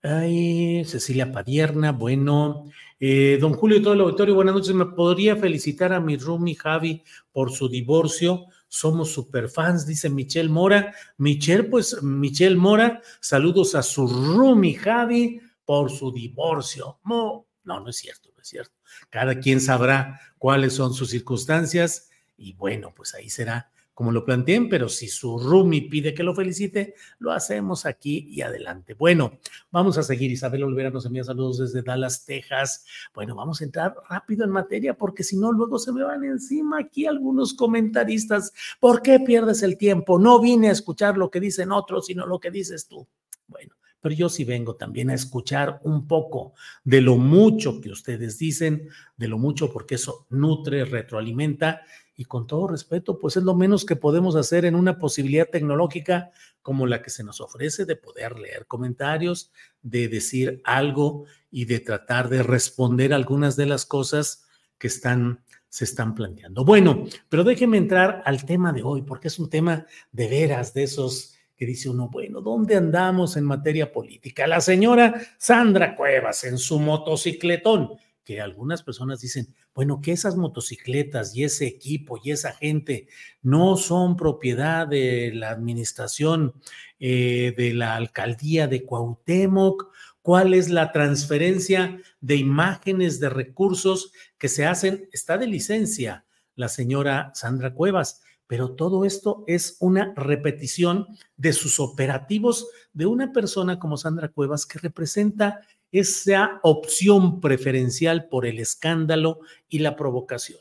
Ay, 0.04 0.84
Cecilia 0.86 1.32
Padierna, 1.32 1.92
bueno. 1.92 2.66
Eh, 3.00 3.38
don 3.40 3.54
Julio 3.54 3.78
y 3.78 3.84
todo 3.84 3.94
el 3.94 4.02
auditorio, 4.02 4.34
buenas 4.34 4.56
noches. 4.56 4.74
¿Me 4.74 4.88
podría 4.88 5.36
felicitar 5.36 5.94
a 5.94 6.00
mi 6.00 6.18
Rumi 6.18 6.56
Javi 6.56 7.04
por 7.32 7.52
su 7.52 7.70
divorcio? 7.70 8.48
Somos 8.68 9.12
superfans, 9.12 9.86
dice 9.86 10.10
Michelle 10.10 10.50
Mora. 10.50 10.96
Michelle, 11.18 11.66
pues, 11.66 12.02
Michelle 12.02 12.56
Mora, 12.56 13.00
saludos 13.20 13.76
a 13.76 13.84
su 13.84 14.08
Rumi 14.08 14.74
Javi 14.74 15.40
por 15.66 15.92
su 15.92 16.12
divorcio. 16.12 17.00
No, 17.06 17.46
no 17.64 17.88
es 17.88 17.98
cierto, 17.98 18.30
no 18.36 18.42
es 18.42 18.48
cierto. 18.48 18.74
Cada 19.12 19.40
quien 19.40 19.62
sabrá 19.62 20.20
cuáles 20.40 20.74
son 20.74 20.96
sus 20.96 21.12
circunstancias 21.12 22.10
y 22.38 22.54
bueno, 22.54 22.92
pues 22.96 23.14
ahí 23.14 23.30
será 23.30 23.71
como 23.94 24.12
lo 24.12 24.26
planteen, 24.26 24.70
pero 24.70 24.90
si 24.90 25.08
su 25.08 25.38
Rumi 25.38 25.82
pide 25.82 26.14
que 26.14 26.24
lo 26.24 26.34
felicite, 26.34 26.96
lo 27.20 27.32
hacemos 27.32 27.86
aquí 27.86 28.28
y 28.30 28.42
adelante. 28.42 28.94
Bueno, 28.94 29.40
vamos 29.70 29.98
a 29.98 30.04
seguir. 30.04 30.32
Isabel 30.32 30.64
Olvera 30.64 30.90
nos 30.90 31.06
envía 31.06 31.24
saludos 31.24 31.60
desde 31.60 31.82
Dallas, 31.82 32.26
Texas. 32.26 32.86
Bueno, 33.14 33.36
vamos 33.36 33.62
a 33.62 33.66
entrar 33.66 33.94
rápido 34.10 34.46
en 34.46 34.52
materia 34.52 34.96
porque 34.96 35.24
si 35.24 35.38
no, 35.38 35.52
luego 35.52 35.78
se 35.78 35.92
me 35.92 36.04
van 36.04 36.24
encima 36.24 36.80
aquí 36.80 37.06
algunos 37.06 37.54
comentaristas. 37.54 38.54
¿Por 38.80 39.02
qué 39.02 39.20
pierdes 39.20 39.62
el 39.64 39.78
tiempo? 39.78 40.18
No 40.18 40.40
vine 40.40 40.70
a 40.70 40.74
escuchar 40.74 41.18
lo 41.18 41.30
que 41.30 41.40
dicen 41.40 41.72
otros, 41.72 42.06
sino 42.06 42.26
lo 42.26 42.40
que 42.40 42.52
dices 42.52 42.88
tú. 42.88 43.08
Bueno, 43.48 43.76
pero 44.02 44.16
yo 44.16 44.30
sí 44.30 44.44
vengo 44.44 44.76
también 44.76 45.10
a 45.12 45.14
escuchar 45.14 45.80
un 45.84 46.08
poco 46.08 46.54
de 46.84 47.02
lo 47.02 47.18
mucho 47.18 47.80
que 47.80 47.92
ustedes 47.92 48.38
dicen, 48.38 48.90
de 49.16 49.28
lo 49.28 49.38
mucho 49.38 49.72
porque 49.72 49.96
eso 49.96 50.26
nutre, 50.30 50.86
retroalimenta 50.86 51.82
y 52.22 52.26
con 52.26 52.46
todo 52.46 52.68
respeto, 52.68 53.18
pues 53.18 53.36
es 53.36 53.42
lo 53.42 53.56
menos 53.56 53.84
que 53.84 53.96
podemos 53.96 54.36
hacer 54.36 54.66
en 54.66 54.76
una 54.76 55.00
posibilidad 55.00 55.50
tecnológica 55.50 56.30
como 56.62 56.86
la 56.86 57.02
que 57.02 57.10
se 57.10 57.24
nos 57.24 57.42
ofrece 57.42 57.84
de 57.84 57.96
poder 57.96 58.38
leer 58.38 58.68
comentarios, 58.68 59.52
de 59.82 60.08
decir 60.08 60.62
algo 60.64 61.26
y 61.50 61.66
de 61.66 61.80
tratar 61.80 62.30
de 62.30 62.44
responder 62.44 63.12
algunas 63.12 63.56
de 63.56 63.66
las 63.66 63.88
cosas 63.88 64.46
que 64.78 64.86
están 64.86 65.44
se 65.68 65.86
están 65.86 66.14
planteando. 66.14 66.64
Bueno, 66.64 67.06
pero 67.28 67.44
déjenme 67.44 67.78
entrar 67.78 68.22
al 68.26 68.46
tema 68.46 68.72
de 68.72 68.84
hoy, 68.84 69.02
porque 69.02 69.30
es 69.30 69.40
un 69.40 69.50
tema 69.50 69.88
de 70.12 70.28
veras 70.28 70.76
de 70.76 70.84
esos 70.84 71.34
que 71.58 71.66
dice 71.66 71.90
uno, 71.90 72.08
bueno, 72.08 72.42
¿dónde 72.42 72.76
andamos 72.76 73.36
en 73.36 73.46
materia 73.46 73.92
política? 73.92 74.46
La 74.46 74.62
señora 74.62 75.20
Sandra 75.40 75.96
Cuevas 75.96 76.44
en 76.44 76.60
su 76.60 76.80
motocicletón 76.80 77.98
que 78.24 78.42
algunas 78.42 78.84
personas 78.84 79.22
dicen, 79.22 79.48
bueno, 79.74 80.02
que 80.02 80.12
esas 80.12 80.36
motocicletas 80.36 81.36
y 81.36 81.44
ese 81.44 81.66
equipo 81.66 82.20
y 82.24 82.32
esa 82.32 82.54
gente 82.54 83.08
no 83.42 83.78
son 83.78 84.16
propiedad 84.16 84.88
de 84.88 85.32
la 85.34 85.50
administración 85.50 86.54
eh, 87.00 87.54
de 87.58 87.74
la 87.74 87.96
alcaldía 87.96 88.68
de 88.68 88.86
Cuauhtémoc, 88.86 89.92
cuál 90.22 90.54
es 90.54 90.70
la 90.70 90.92
transferencia 90.92 92.00
de 92.20 92.36
imágenes 92.36 93.20
de 93.20 93.30
recursos 93.30 94.12
que 94.38 94.50
se 94.50 94.66
hacen, 94.66 95.10
está 95.12 95.38
de 95.38 95.48
licencia 95.48 96.26
la 96.56 96.70
señora 96.70 97.32
Sandra 97.34 97.74
Cuevas, 97.74 98.22
pero 98.48 98.76
todo 98.76 99.06
esto 99.06 99.44
es 99.48 99.78
una 99.80 100.14
repetición 100.16 101.08
de 101.38 101.54
sus 101.54 101.80
operativos 101.80 102.68
de 102.94 103.06
una 103.06 103.32
persona 103.32 103.80
como 103.80 103.98
Sandra 103.98 104.28
Cuevas 104.30 104.66
que 104.66 104.80
representa 104.80 105.62
esa 105.92 106.60
opción 106.64 107.42
preferencial 107.42 108.28
por 108.30 108.46
el 108.46 108.60
escándalo 108.60 109.40
y 109.70 109.80
la 109.80 109.96
provocación. 109.96 110.60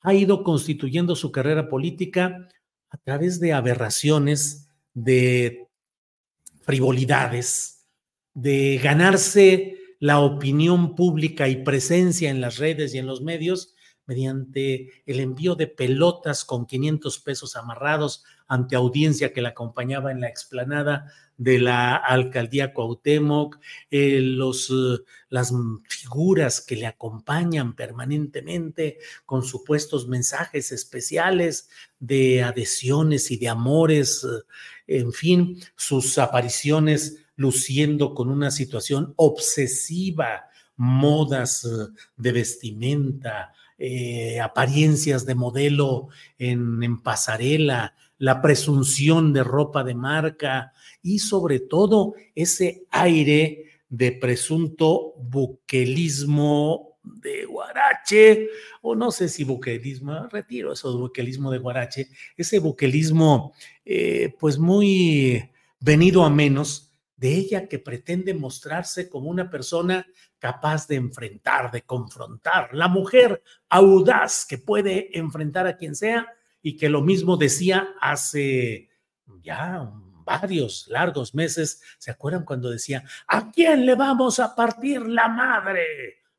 Ha 0.00 0.14
ido 0.14 0.42
constituyendo 0.42 1.14
su 1.14 1.30
carrera 1.30 1.68
política 1.68 2.48
a 2.90 2.96
través 2.98 3.38
de 3.40 3.52
aberraciones, 3.52 4.68
de 4.94 5.68
frivolidades, 6.62 7.86
de 8.34 8.80
ganarse 8.82 9.78
la 9.98 10.20
opinión 10.20 10.96
pública 10.96 11.48
y 11.48 11.62
presencia 11.62 12.30
en 12.30 12.40
las 12.40 12.58
redes 12.58 12.94
y 12.94 12.98
en 12.98 13.06
los 13.06 13.20
medios 13.20 13.74
mediante 14.12 14.90
el 15.06 15.20
envío 15.20 15.54
de 15.54 15.66
pelotas 15.66 16.44
con 16.44 16.66
500 16.66 17.18
pesos 17.20 17.56
amarrados 17.56 18.24
ante 18.46 18.76
audiencia 18.76 19.32
que 19.32 19.40
la 19.40 19.50
acompañaba 19.50 20.12
en 20.12 20.20
la 20.20 20.28
explanada 20.28 21.10
de 21.38 21.58
la 21.58 21.96
alcaldía 21.96 22.74
Cuauhtémoc, 22.74 23.58
eh, 23.90 24.20
los, 24.20 24.68
eh, 24.70 25.02
las 25.30 25.52
figuras 25.88 26.60
que 26.60 26.76
le 26.76 26.86
acompañan 26.86 27.74
permanentemente 27.74 28.98
con 29.24 29.42
supuestos 29.42 30.06
mensajes 30.06 30.70
especiales 30.70 31.70
de 31.98 32.42
adhesiones 32.42 33.30
y 33.30 33.38
de 33.38 33.48
amores, 33.48 34.24
eh, 34.24 34.98
en 34.98 35.12
fin, 35.12 35.58
sus 35.74 36.18
apariciones 36.18 37.24
luciendo 37.36 38.14
con 38.14 38.28
una 38.28 38.50
situación 38.50 39.14
obsesiva, 39.16 40.50
modas 40.76 41.66
de 42.16 42.32
vestimenta, 42.32 43.52
apariencias 44.42 45.26
de 45.26 45.34
modelo 45.34 46.08
en, 46.38 46.82
en 46.82 47.02
pasarela, 47.02 47.94
la 48.18 48.40
presunción 48.40 49.32
de 49.32 49.42
ropa 49.42 49.82
de 49.82 49.94
marca 49.94 50.72
y 51.02 51.18
sobre 51.18 51.58
todo 51.58 52.14
ese 52.34 52.84
aire 52.90 53.80
de 53.88 54.12
presunto 54.12 55.14
buquelismo 55.18 56.92
de 57.02 57.44
Guarache, 57.46 58.48
o 58.80 58.94
no 58.94 59.10
sé 59.10 59.28
si 59.28 59.44
buquelismo, 59.44 60.28
retiro 60.28 60.72
eso 60.72 60.92
de 60.92 60.98
buquelismo 60.98 61.50
de 61.50 61.58
Guarache, 61.58 62.08
ese 62.36 62.58
buquelismo 62.58 63.52
eh, 63.84 64.34
pues 64.38 64.58
muy 64.58 65.50
venido 65.80 66.24
a 66.24 66.30
menos 66.30 66.92
de 67.16 67.34
ella 67.34 67.68
que 67.68 67.78
pretende 67.78 68.34
mostrarse 68.34 69.08
como 69.08 69.28
una 69.28 69.50
persona 69.50 70.06
capaz 70.42 70.88
de 70.88 70.96
enfrentar, 70.96 71.70
de 71.70 71.82
confrontar, 71.82 72.74
la 72.74 72.88
mujer 72.88 73.44
audaz 73.68 74.44
que 74.44 74.58
puede 74.58 75.16
enfrentar 75.16 75.68
a 75.68 75.76
quien 75.76 75.94
sea 75.94 76.26
y 76.60 76.76
que 76.76 76.88
lo 76.88 77.00
mismo 77.00 77.36
decía 77.36 77.94
hace 78.00 78.90
ya 79.40 79.88
varios 80.24 80.88
largos 80.88 81.32
meses. 81.32 81.80
¿Se 81.96 82.10
acuerdan 82.10 82.44
cuando 82.44 82.70
decía, 82.70 83.04
¿a 83.28 83.52
quién 83.52 83.86
le 83.86 83.94
vamos 83.94 84.40
a 84.40 84.56
partir 84.56 85.06
la 85.06 85.28
madre? 85.28 85.84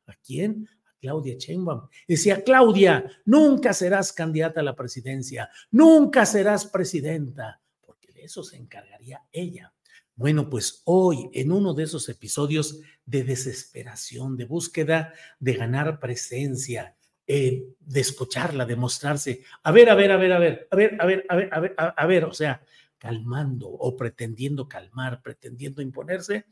¿A 0.06 0.12
quién? 0.22 0.68
A 0.86 0.92
Claudia 1.00 1.36
Sheinbaum. 1.38 1.88
Decía, 2.06 2.44
Claudia, 2.44 3.10
nunca 3.24 3.72
serás 3.72 4.12
candidata 4.12 4.60
a 4.60 4.64
la 4.64 4.76
presidencia, 4.76 5.48
nunca 5.70 6.26
serás 6.26 6.66
presidenta, 6.66 7.58
porque 7.80 8.12
de 8.12 8.24
eso 8.24 8.44
se 8.44 8.58
encargaría 8.58 9.22
ella. 9.32 9.72
Bueno, 10.16 10.48
pues 10.48 10.82
hoy, 10.84 11.28
en 11.32 11.50
uno 11.52 11.74
de 11.74 11.84
esos 11.84 12.08
episodios 12.08 12.80
de 13.04 13.24
desesperación, 13.24 14.36
de 14.36 14.44
búsqueda 14.44 15.12
de 15.40 15.54
ganar 15.54 15.98
presencia, 15.98 16.94
eh, 17.26 17.64
de 17.80 18.00
escucharla, 18.00 18.66
de 18.66 18.76
mostrarse, 18.76 19.42
a 19.62 19.72
ver, 19.72 19.90
a 19.90 19.94
ver, 19.94 20.12
a 20.12 20.16
ver, 20.16 20.32
a 20.32 20.38
ver, 20.38 20.68
a 20.70 20.76
ver, 20.76 20.96
a 20.98 21.06
ver, 21.06 21.26
a 21.28 21.36
ver, 21.36 21.48
a 21.52 21.60
ver, 21.60 21.74
a 21.76 22.06
ver, 22.06 22.24
o 22.24 22.34
sea, 22.34 22.62
calmando 22.98 23.68
o 23.68 23.96
pretendiendo 23.96 24.68
calmar, 24.68 25.20
pretendiendo 25.22 25.82
imponerse 25.82 26.46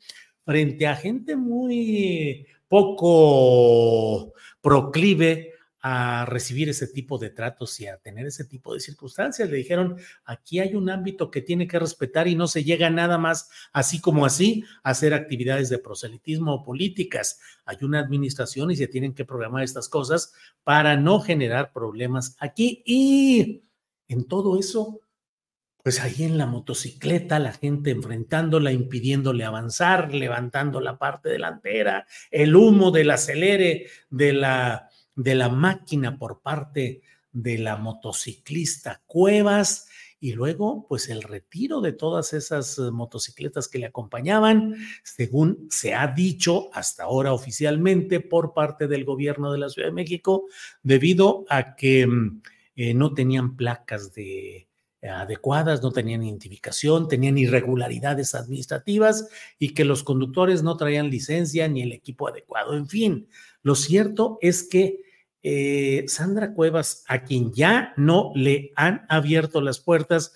frente 0.44 0.87
a 0.87 0.96
gente 0.96 1.37
muy 1.37 2.46
poco 2.68 4.32
proclive 4.61 5.51
a 5.85 6.25
recibir 6.27 6.69
ese 6.69 6.87
tipo 6.87 7.19
de 7.19 7.31
tratos 7.31 7.79
y 7.81 7.89
a 7.89 7.97
tener 7.97 8.25
ese 8.25 8.45
tipo 8.45 8.73
de 8.73 8.79
circunstancias. 8.79 9.51
Le 9.51 9.57
dijeron, 9.57 9.97
aquí 10.25 10.61
hay 10.61 10.77
un 10.77 10.89
ámbito 10.89 11.29
que 11.29 11.43
tiene 11.43 11.67
que 11.67 11.81
respetar 11.81 12.29
y 12.29 12.37
no 12.37 12.47
se 12.47 12.62
llega 12.62 12.89
nada 12.89 13.19
más 13.19 13.51
así 13.73 14.01
como 14.01 14.25
así 14.25 14.65
a 14.85 14.91
hacer 14.91 15.12
actividades 15.12 15.69
de 15.71 15.79
proselitismo 15.79 16.55
o 16.55 16.62
políticas. 16.62 17.41
Hay 17.65 17.79
una 17.83 17.99
administración 17.99 18.71
y 18.71 18.77
se 18.77 18.87
tienen 18.87 19.12
que 19.12 19.25
programar 19.25 19.65
estas 19.65 19.89
cosas 19.89 20.33
para 20.62 20.97
no 20.97 21.19
generar 21.19 21.73
problemas 21.73 22.37
aquí. 22.39 22.85
Y 22.87 23.65
en 24.07 24.29
todo 24.29 24.61
eso, 24.61 25.01
pues 25.83 26.01
ahí 26.01 26.23
en 26.23 26.39
la 26.39 26.47
motocicleta, 26.47 27.41
la 27.41 27.53
gente 27.53 27.91
enfrentándola, 27.91 28.71
impidiéndole 28.71 29.45
avanzar, 29.45 30.15
levantando 30.15 30.81
la 30.81 30.97
parte 30.97 31.29
delantera, 31.29 32.07
el 32.31 32.55
humo 32.55 32.93
del 32.93 33.11
acelere 33.11 33.89
de 34.11 34.33
la 34.33 34.89
de 35.14 35.35
la 35.35 35.49
máquina 35.49 36.19
por 36.19 36.40
parte 36.40 37.02
de 37.33 37.59
la 37.59 37.76
motociclista 37.76 39.02
Cuevas 39.07 39.88
y 40.21 40.35
luego 40.35 40.87
pues 40.88 41.09
el 41.09 41.23
retiro 41.23 41.81
de 41.81 41.92
todas 41.92 42.33
esas 42.33 42.78
eh, 42.78 42.90
motocicletas 42.92 43.66
que 43.66 43.78
le 43.78 43.87
acompañaban, 43.87 44.76
según 45.02 45.66
se 45.69 45.95
ha 45.95 46.07
dicho 46.07 46.71
hasta 46.75 47.04
ahora 47.04 47.33
oficialmente 47.33 48.21
por 48.21 48.54
parte 48.54 48.87
del 48.87 49.04
gobierno 49.04 49.50
de 49.50 49.59
la 49.59 49.69
Ciudad 49.69 49.88
de 49.88 49.95
México, 49.95 50.47
debido 50.83 51.45
a 51.49 51.75
que 51.75 52.07
mm, 52.07 52.42
eh, 52.76 52.95
no 52.95 53.14
tenían 53.14 53.57
placas 53.57 54.14
de, 54.14 54.69
adecuadas, 55.09 55.82
no 55.82 55.90
tenían 55.90 56.23
identificación, 56.23 57.09
tenían 57.09 57.38
irregularidades 57.38 58.35
administrativas 58.35 59.28
y 59.59 59.75
que 59.75 59.85
los 59.85 60.02
conductores 60.02 60.62
no 60.62 60.76
traían 60.76 61.11
licencia 61.11 61.66
ni 61.68 61.82
el 61.82 61.92
equipo 61.92 62.28
adecuado. 62.28 62.76
En 62.76 62.88
fin, 62.88 63.28
lo 63.62 63.75
cierto 63.75 64.38
es 64.40 64.62
que 64.62 65.00
eh, 65.42 66.04
Sandra 66.06 66.54
Cuevas, 66.54 67.04
a 67.09 67.25
quien 67.25 67.52
ya 67.52 67.94
no 67.97 68.32
le 68.35 68.73
han 68.76 69.04
abierto 69.09 69.61
las 69.61 69.80
puertas, 69.80 70.32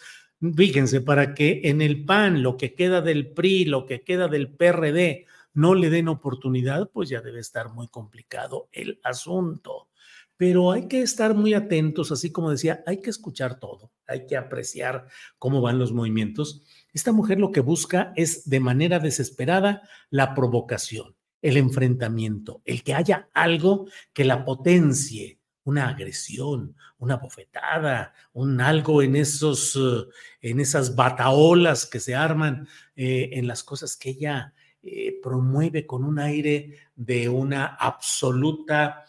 fíjense, 0.56 1.00
para 1.00 1.35
que 1.35 1.61
en 1.64 1.80
el 1.80 2.04
PAN, 2.04 2.42
lo 2.42 2.56
que 2.56 2.75
queda 2.75 3.00
del 3.00 3.32
PRI, 3.32 3.66
lo 3.66 3.87
que 3.87 4.02
queda 4.02 4.26
del 4.26 4.49
PRD, 4.49 5.26
no 5.54 5.75
le 5.75 5.90
den 5.90 6.08
oportunidad, 6.08 6.90
pues 6.92 7.08
ya 7.08 7.20
debe 7.20 7.40
estar 7.40 7.70
muy 7.73 7.88
complicado 7.88 8.68
el 8.73 9.00
asunto. 9.02 9.88
Pero 10.37 10.73
hay 10.73 10.88
que 10.88 11.02
estar 11.02 11.35
muy 11.35 11.55
atentos, 11.55 12.12
así 12.12 12.31
como 12.31 12.50
decía, 12.50 12.83
hay 12.87 13.00
que 13.00 13.11
escuchar 13.11 13.59
todo, 13.59 13.93
hay 14.07 14.26
que 14.26 14.37
apreciar 14.37 15.07
cómo 15.38 15.61
van 15.61 15.78
los 15.78 15.93
movimientos. 15.93 16.62
Esta 16.93 17.12
mujer 17.12 17.38
lo 17.38 17.52
que 17.52 17.61
busca 17.61 18.12
es 18.16 18.49
de 18.49 18.61
manera 18.61 18.99
desesperada 18.99 19.83
la 20.11 20.35
provocación, 20.35 21.16
el 21.43 21.57
enfrentamiento, 21.57 22.61
el 22.64 22.83
que 22.83 22.95
haya 22.95 23.28
algo 23.33 23.88
que 24.12 24.25
la 24.25 24.45
potencie, 24.45 25.40
una 25.64 25.88
agresión, 25.88 26.76
una 26.99 27.16
bofetada, 27.16 28.14
un 28.33 28.61
algo 28.61 29.02
en 29.02 29.16
esos, 29.16 29.76
eh, 29.76 30.07
en 30.40 30.61
esas 30.61 30.95
bataolas 30.95 31.87
que 31.87 32.00
se 32.00 32.14
arman 32.14 32.69
eh, 32.95 33.31
en 33.33 33.47
las 33.47 33.64
cosas 33.64 33.97
que 33.97 34.11
ella 34.11 34.55
eh, 34.83 35.19
promueve 35.21 35.85
con 35.85 36.05
un 36.05 36.19
aire 36.21 36.78
de 36.95 37.28
una 37.28 37.66
absoluta 37.66 39.05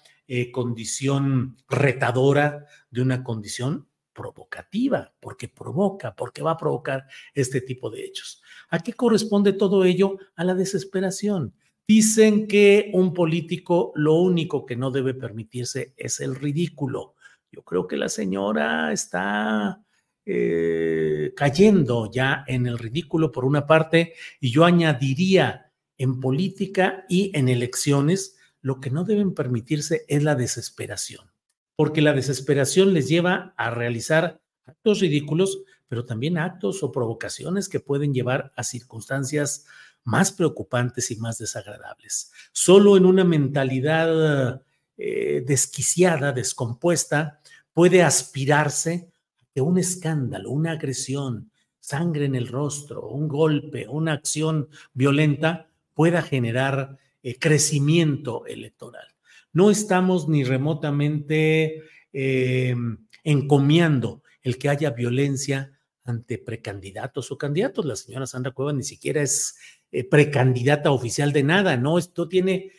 condición 0.52 1.58
retadora, 1.70 2.66
de 2.90 3.02
una 3.02 3.24
condición 3.24 3.88
provocativa, 4.14 5.14
porque 5.20 5.48
provoca, 5.48 6.16
porque 6.16 6.42
va 6.42 6.52
a 6.52 6.58
provocar 6.58 7.06
este 7.34 7.62
tipo 7.62 7.90
de 7.90 8.04
hechos. 8.04 8.42
¿A 8.70 8.80
qué 8.80 8.94
corresponde 8.94 9.54
todo 9.54 9.86
ello? 9.86 10.18
A 10.36 10.44
la 10.44 10.56
desesperación. 10.56 11.54
Dicen 11.88 12.48
que 12.48 12.90
un 12.94 13.14
político 13.14 13.94
lo 13.96 14.16
único 14.16 14.66
que 14.66 14.76
no 14.76 14.92
debe 14.92 15.14
permitirse 15.14 15.94
es 15.96 16.20
el 16.20 16.36
ridículo. 16.36 17.16
Yo 17.52 17.64
creo 17.64 17.88
que 17.88 17.96
la 17.96 18.10
señora 18.10 18.92
está 18.92 19.82
eh, 20.26 21.32
cayendo 21.36 22.12
ya 22.12 22.44
en 22.48 22.66
el 22.66 22.78
ridículo 22.78 23.32
por 23.32 23.46
una 23.46 23.66
parte 23.66 24.16
y 24.42 24.52
yo 24.52 24.66
añadiría 24.66 25.72
en 25.98 26.20
política 26.20 27.06
y 27.08 27.32
en 27.34 27.48
elecciones, 27.48 28.37
lo 28.68 28.82
que 28.82 28.92
no 28.92 29.06
deben 29.06 29.34
permitirse 29.34 30.04
es 30.10 30.24
la 30.24 30.36
desesperación, 30.36 31.32
porque 31.78 32.02
la 32.02 32.12
desesperación 32.12 32.94
les 32.94 33.08
lleva 33.08 33.54
a 33.56 33.70
realizar 33.70 34.42
actos 34.66 35.00
ridículos, 35.00 35.60
pero 35.88 36.04
también 36.04 36.38
actos 36.38 36.84
o 36.84 36.92
provocaciones 36.92 37.70
que 37.70 37.80
pueden 37.80 38.14
llevar 38.14 38.52
a 38.58 38.64
circunstancias 38.66 39.66
más 40.04 40.34
preocupantes 40.34 41.12
y 41.12 41.16
más 41.16 41.38
desagradables. 41.38 42.34
Solo 42.52 42.98
en 42.98 43.06
una 43.06 43.24
mentalidad 43.24 44.62
eh, 44.98 45.44
desquiciada, 45.48 46.34
descompuesta, 46.34 47.40
puede 47.72 48.04
aspirarse 48.04 49.10
a 49.40 49.46
que 49.54 49.62
un 49.62 49.78
escándalo, 49.78 50.52
una 50.52 50.74
agresión, 50.74 51.52
sangre 51.80 52.26
en 52.26 52.36
el 52.36 52.50
rostro, 52.50 53.08
un 53.08 53.30
golpe, 53.30 53.88
una 53.88 54.12
acción 54.12 54.68
violenta 54.94 55.70
pueda 55.94 56.22
generar 56.22 56.98
eh, 57.28 57.38
crecimiento 57.38 58.46
electoral. 58.46 59.06
No 59.52 59.70
estamos 59.70 60.30
ni 60.30 60.46
remotamente 60.46 61.84
em, 62.14 63.06
encomiando 63.22 64.24
el 64.42 64.58
que 64.58 64.70
haya 64.70 64.92
violencia 64.92 65.78
ante 66.06 66.38
precandidatos 66.38 67.30
o 67.30 67.38
candidatos. 67.38 67.84
La 67.84 67.98
señora 67.98 68.28
Sandra 68.28 68.54
Cueva 68.54 68.72
ni 68.72 68.84
siquiera 68.84 69.22
es 69.22 69.58
eh, 69.92 70.06
precandidata 70.06 70.90
oficial 70.92 71.34
de 71.34 71.44
nada, 71.44 71.76
¿no? 71.76 71.98
Esto 71.98 72.30
tiene, 72.30 72.72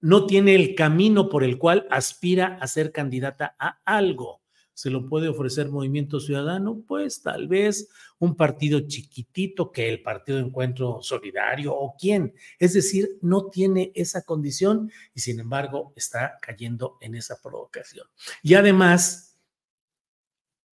no 0.00 0.24
tiene 0.24 0.54
el 0.54 0.74
camino 0.74 1.28
por 1.28 1.44
el 1.44 1.58
cual 1.58 1.86
aspira 1.90 2.56
a 2.62 2.68
ser 2.68 2.92
candidata 2.92 3.56
a 3.58 3.82
algo. 3.84 4.40
¿Se 4.72 4.88
lo 4.88 5.06
puede 5.06 5.28
ofrecer 5.28 5.68
Movimiento 5.68 6.18
Ciudadano? 6.18 6.82
Pues 6.88 7.20
tal 7.20 7.46
vez 7.46 7.90
un 8.22 8.36
partido 8.36 8.80
chiquitito 8.86 9.70
que 9.70 9.88
el 9.88 10.02
Partido 10.02 10.38
Encuentro 10.38 11.00
Solidario 11.02 11.74
o 11.74 11.96
quién. 11.98 12.34
Es 12.58 12.72
decir, 12.72 13.18
no 13.20 13.50
tiene 13.50 13.92
esa 13.94 14.22
condición 14.22 14.90
y 15.14 15.20
sin 15.20 15.40
embargo 15.40 15.92
está 15.96 16.38
cayendo 16.40 16.98
en 17.00 17.14
esa 17.14 17.40
provocación. 17.42 18.06
Y 18.42 18.54
además, 18.54 19.38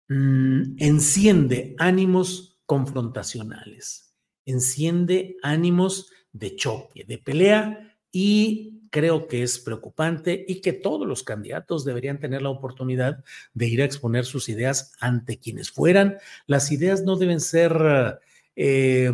mm, 0.07 0.75
enciende 0.77 1.75
ánimos 1.77 2.59
confrontacionales 2.65 4.09
enciende 4.49 5.37
ánimos 5.41 6.11
de 6.31 6.55
choque, 6.55 7.03
de 7.03 7.17
pelea 7.17 7.97
y 8.11 8.78
creo 8.89 9.27
que 9.27 9.43
es 9.43 9.59
preocupante 9.59 10.45
y 10.47 10.61
que 10.61 10.73
todos 10.73 11.07
los 11.07 11.23
candidatos 11.23 11.85
deberían 11.85 12.19
tener 12.19 12.41
la 12.41 12.49
oportunidad 12.49 13.23
de 13.53 13.67
ir 13.67 13.81
a 13.81 13.85
exponer 13.85 14.25
sus 14.25 14.49
ideas 14.49 14.93
ante 14.99 15.39
quienes 15.39 15.71
fueran. 15.71 16.17
Las 16.47 16.71
ideas 16.71 17.03
no 17.03 17.15
deben 17.15 17.39
ser 17.39 18.19
eh, 18.55 19.11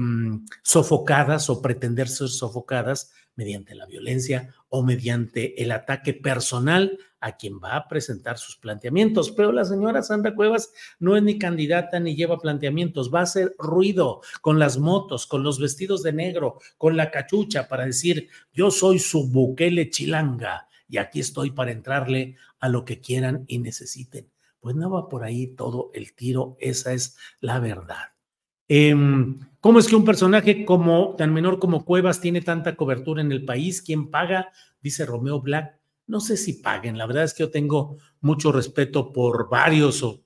sofocadas 0.64 1.50
o 1.50 1.62
pretender 1.62 2.08
ser 2.08 2.30
sofocadas 2.30 3.12
mediante 3.36 3.76
la 3.76 3.86
violencia 3.86 4.54
o 4.76 4.84
mediante 4.84 5.64
el 5.64 5.72
ataque 5.72 6.14
personal 6.14 7.00
a 7.22 7.38
quien 7.38 7.60
va 7.64 7.78
a 7.78 7.88
presentar 7.88 8.38
sus 8.38 8.58
planteamientos. 8.58 9.32
Pero 9.32 9.54
la 9.54 9.64
señora 9.64 10.04
Sandra 10.04 10.36
Cuevas 10.36 10.74
no 11.00 11.16
es 11.16 11.24
ni 11.24 11.40
candidata 11.40 12.00
ni 12.00 12.16
lleva 12.16 12.40
planteamientos, 12.40 13.10
va 13.14 13.22
a 13.22 13.24
hacer 13.24 13.56
ruido 13.58 14.22
con 14.42 14.60
las 14.60 14.78
motos, 14.78 15.26
con 15.28 15.44
los 15.44 15.60
vestidos 15.60 16.04
de 16.04 16.12
negro, 16.12 16.60
con 16.78 16.98
la 16.98 17.10
cachucha 17.10 17.70
para 17.70 17.86
decir, 17.86 18.28
yo 18.54 18.70
soy 18.70 19.00
su 19.00 19.30
buquele 19.30 19.90
chilanga 19.90 20.68
y 20.90 20.98
aquí 20.98 21.22
estoy 21.22 21.52
para 21.52 21.72
entrarle 21.72 22.36
a 22.60 22.68
lo 22.68 22.84
que 22.84 23.00
quieran 23.00 23.46
y 23.48 23.60
necesiten. 23.60 24.30
Pues 24.60 24.76
no 24.76 24.90
va 24.90 25.08
por 25.08 25.24
ahí 25.24 25.48
todo 25.48 25.92
el 25.94 26.14
tiro, 26.14 26.58
esa 26.60 26.92
es 26.92 27.18
la 27.40 27.60
verdad. 27.60 28.15
Em, 28.68 29.40
¿Cómo 29.66 29.80
es 29.80 29.88
que 29.88 29.96
un 29.96 30.06
personaje 30.06 30.64
como 30.64 31.16
tan 31.18 31.34
menor 31.34 31.58
como 31.58 31.86
Cuevas 31.86 32.22
tiene 32.22 32.42
tanta 32.42 32.76
cobertura 32.76 33.22
en 33.22 33.32
el 33.32 33.46
país? 33.46 33.82
¿Quién 33.82 34.12
paga? 34.12 34.52
Dice 34.80 35.08
Romeo 35.08 35.42
Black. 35.42 35.80
No 36.06 36.20
sé 36.20 36.38
si 36.38 36.54
paguen. 36.54 37.00
La 37.00 37.08
verdad 37.08 37.24
es 37.24 37.34
que 37.34 37.42
yo 37.42 37.50
tengo 37.50 37.98
mucho 38.22 38.52
respeto 38.52 39.12
por 39.12 39.50
varios 39.50 40.04
o 40.04 40.24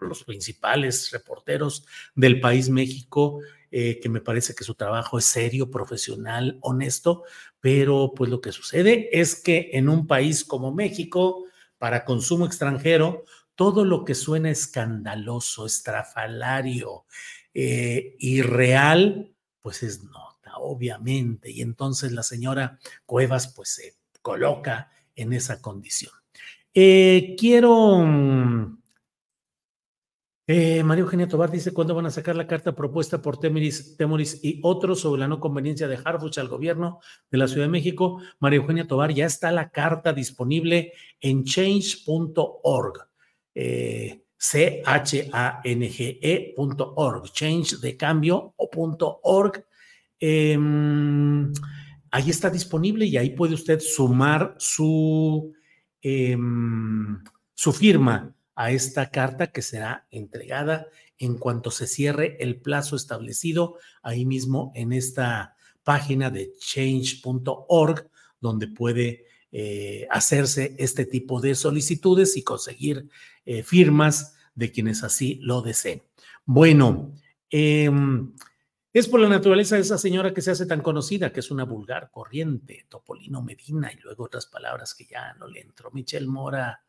los 0.00 0.24
principales 0.24 1.10
reporteros 1.12 1.86
del 2.16 2.40
país 2.40 2.68
México, 2.68 3.38
eh, 3.70 4.00
que 4.00 4.08
me 4.08 4.20
parece 4.20 4.56
que 4.56 4.64
su 4.64 4.74
trabajo 4.74 5.18
es 5.18 5.26
serio, 5.26 5.70
profesional, 5.70 6.58
honesto, 6.60 7.22
pero 7.60 8.12
pues 8.16 8.28
lo 8.28 8.40
que 8.40 8.50
sucede 8.50 9.08
es 9.12 9.36
que 9.36 9.70
en 9.74 9.88
un 9.88 10.08
país 10.08 10.44
como 10.44 10.74
México, 10.74 11.44
para 11.78 12.04
consumo 12.04 12.44
extranjero, 12.44 13.24
todo 13.54 13.84
lo 13.84 14.04
que 14.04 14.16
suena 14.16 14.50
escandaloso, 14.50 15.66
estrafalario, 15.66 17.04
eh, 17.54 18.16
irreal, 18.18 19.34
pues 19.60 19.82
es 19.82 20.02
nota, 20.04 20.56
obviamente. 20.58 21.50
Y 21.50 21.62
entonces 21.62 22.12
la 22.12 22.22
señora 22.22 22.78
Cuevas 23.06 23.52
pues 23.54 23.70
se 23.70 23.96
coloca 24.22 24.90
en 25.14 25.32
esa 25.32 25.60
condición. 25.60 26.12
Eh, 26.72 27.34
quiero... 27.38 27.98
Mm, 27.98 28.80
eh, 30.52 30.82
María 30.82 31.02
Eugenia 31.02 31.28
Tobar 31.28 31.48
dice, 31.48 31.72
¿cuándo 31.72 31.94
van 31.94 32.06
a 32.06 32.10
sacar 32.10 32.34
la 32.34 32.48
carta 32.48 32.74
propuesta 32.74 33.22
por 33.22 33.38
Temoris, 33.38 34.40
y 34.42 34.58
otros 34.64 34.98
sobre 34.98 35.20
la 35.20 35.28
no 35.28 35.38
conveniencia 35.38 35.86
de 35.86 35.96
Harfuch 36.04 36.38
al 36.38 36.48
gobierno 36.48 36.98
de 37.30 37.38
la 37.38 37.46
Ciudad 37.46 37.66
de 37.66 37.70
México? 37.70 38.20
María 38.40 38.56
Eugenia 38.56 38.88
Tobar, 38.88 39.14
ya 39.14 39.26
está 39.26 39.52
la 39.52 39.70
carta 39.70 40.12
disponible 40.12 40.92
en 41.20 41.44
change.org. 41.44 43.08
C-H-A-N-G-E.org, 44.40 44.82
change 47.30 47.76
de 47.76 47.94
cambio 47.94 48.54
o 48.56 48.70
punto 48.70 49.20
org. 49.22 49.62
Em, 50.18 51.52
ahí 52.10 52.30
está 52.30 52.48
disponible 52.48 53.04
y 53.04 53.18
ahí 53.18 53.30
puede 53.36 53.52
usted 53.52 53.80
sumar 53.80 54.54
su, 54.58 55.52
em, 56.00 57.22
su 57.54 57.72
firma 57.74 58.34
a 58.54 58.70
esta 58.70 59.10
carta 59.10 59.52
que 59.52 59.60
será 59.60 60.06
entregada 60.10 60.86
en 61.18 61.36
cuanto 61.36 61.70
se 61.70 61.86
cierre 61.86 62.38
el 62.40 62.62
plazo 62.62 62.96
establecido 62.96 63.76
ahí 64.02 64.24
mismo 64.24 64.72
en 64.74 64.94
esta 64.94 65.54
página 65.84 66.30
de 66.30 66.54
change.org, 66.58 68.10
donde 68.40 68.68
puede 68.68 69.26
eh, 69.52 70.06
hacerse 70.10 70.76
este 70.78 71.04
tipo 71.06 71.40
de 71.40 71.54
solicitudes 71.54 72.36
y 72.36 72.44
conseguir 72.44 73.08
eh, 73.44 73.62
firmas 73.62 74.36
de 74.54 74.70
quienes 74.70 75.02
así 75.02 75.40
lo 75.42 75.62
deseen. 75.62 76.02
Bueno, 76.44 77.14
em, 77.50 78.32
es 78.92 79.08
por 79.08 79.20
la 79.20 79.28
naturaleza 79.28 79.76
de 79.76 79.82
esa 79.82 79.98
señora 79.98 80.34
que 80.34 80.42
se 80.42 80.50
hace 80.50 80.66
tan 80.66 80.80
conocida, 80.80 81.32
que 81.32 81.40
es 81.40 81.50
una 81.50 81.64
vulgar 81.64 82.10
corriente, 82.10 82.86
Topolino 82.88 83.42
Medina 83.42 83.92
y 83.92 84.00
luego 84.00 84.24
otras 84.24 84.46
palabras 84.46 84.94
que 84.94 85.06
ya 85.06 85.34
no 85.34 85.46
le 85.48 85.60
entró. 85.60 85.90
Michelle 85.92 86.26
Mora. 86.26 86.82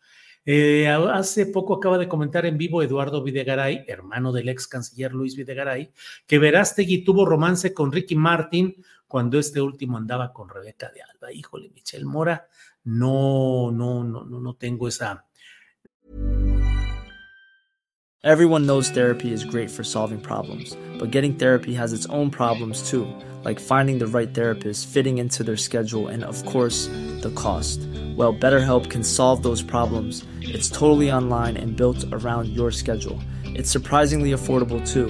Eh, 0.43 0.87
hace 0.87 1.45
poco 1.45 1.75
acaba 1.75 1.99
de 1.99 2.07
comentar 2.07 2.47
en 2.47 2.57
vivo 2.57 2.81
Eduardo 2.81 3.21
Videgaray, 3.23 3.85
hermano 3.87 4.31
del 4.31 4.49
ex 4.49 4.67
canciller 4.67 5.13
Luis 5.13 5.35
Videgaray, 5.35 5.91
que 6.25 6.39
Verástegui 6.39 7.03
tuvo 7.03 7.25
romance 7.25 7.75
con 7.75 7.91
Ricky 7.91 8.15
Martin 8.15 8.75
cuando 9.11 9.37
este 9.37 9.59
último 9.59 9.97
andaba 9.97 10.31
con 10.31 10.47
Rebeca 10.47 10.89
de 10.89 11.01
Alba. 11.01 11.33
Híjole, 11.33 11.69
Michelle 11.75 12.05
Mora, 12.05 12.47
no, 12.85 13.69
no, 13.69 14.05
no, 14.05 14.23
no, 14.23 14.39
no 14.39 14.53
tengo 14.53 14.87
esa 14.87 15.25
Everyone 18.23 18.65
knows 18.65 18.89
therapy 18.89 19.33
is 19.33 19.43
great 19.43 19.69
for 19.69 19.83
solving 19.83 20.21
problems, 20.21 20.77
but 20.97 21.11
getting 21.11 21.33
therapy 21.33 21.73
has 21.73 21.91
its 21.91 22.05
own 22.05 22.29
problems 22.29 22.89
too, 22.89 23.05
like 23.43 23.59
finding 23.59 23.97
the 23.97 24.07
right 24.07 24.33
therapist, 24.33 24.87
fitting 24.87 25.17
into 25.17 25.43
their 25.43 25.57
schedule, 25.57 26.07
and 26.07 26.23
of 26.23 26.45
course, 26.45 26.87
the 27.21 27.33
cost. 27.35 27.79
Well, 28.15 28.33
BetterHelp 28.33 28.89
can 28.89 29.03
solve 29.03 29.43
those 29.43 29.61
problems. 29.61 30.23
It's 30.39 30.69
totally 30.69 31.11
online 31.11 31.57
and 31.57 31.75
built 31.75 32.05
around 32.13 32.47
your 32.49 32.71
schedule. 32.71 33.19
It's 33.43 33.69
surprisingly 33.71 34.31
affordable 34.31 34.79
too. 34.87 35.09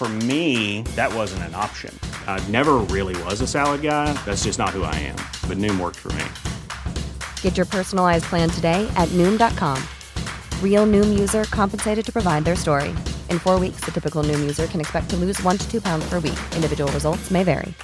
For 0.00 0.08
me, 0.08 0.80
that 0.96 1.12
wasn't 1.14 1.42
an 1.42 1.54
option. 1.54 1.92
I 2.26 2.42
never 2.48 2.78
really 2.88 3.14
was 3.24 3.42
a 3.42 3.46
salad 3.46 3.82
guy. 3.82 4.14
That's 4.24 4.44
just 4.44 4.58
not 4.58 4.70
who 4.70 4.82
I 4.82 4.94
am. 4.96 5.16
But 5.46 5.58
Noom 5.58 5.78
worked 5.78 5.98
for 5.98 6.08
me. 6.16 6.24
Get 7.42 7.58
your 7.58 7.66
personalized 7.66 8.24
plan 8.24 8.48
today 8.48 8.88
at 8.96 9.10
Noom.com. 9.10 9.76
Real 10.64 10.86
Noom 10.86 11.18
user 11.20 11.44
compensated 11.50 12.02
to 12.06 12.12
provide 12.12 12.46
their 12.46 12.56
story. 12.56 12.96
In 13.28 13.38
four 13.38 13.60
weeks, 13.60 13.84
the 13.84 13.92
typical 13.92 14.22
Noom 14.24 14.40
user 14.40 14.66
can 14.66 14.80
expect 14.80 15.10
to 15.10 15.16
lose 15.16 15.38
one 15.42 15.58
to 15.58 15.70
two 15.70 15.82
pounds 15.82 16.08
per 16.08 16.18
week. 16.18 16.40
Individual 16.56 16.90
results 16.92 17.30
may 17.30 17.44
vary. 17.44 17.74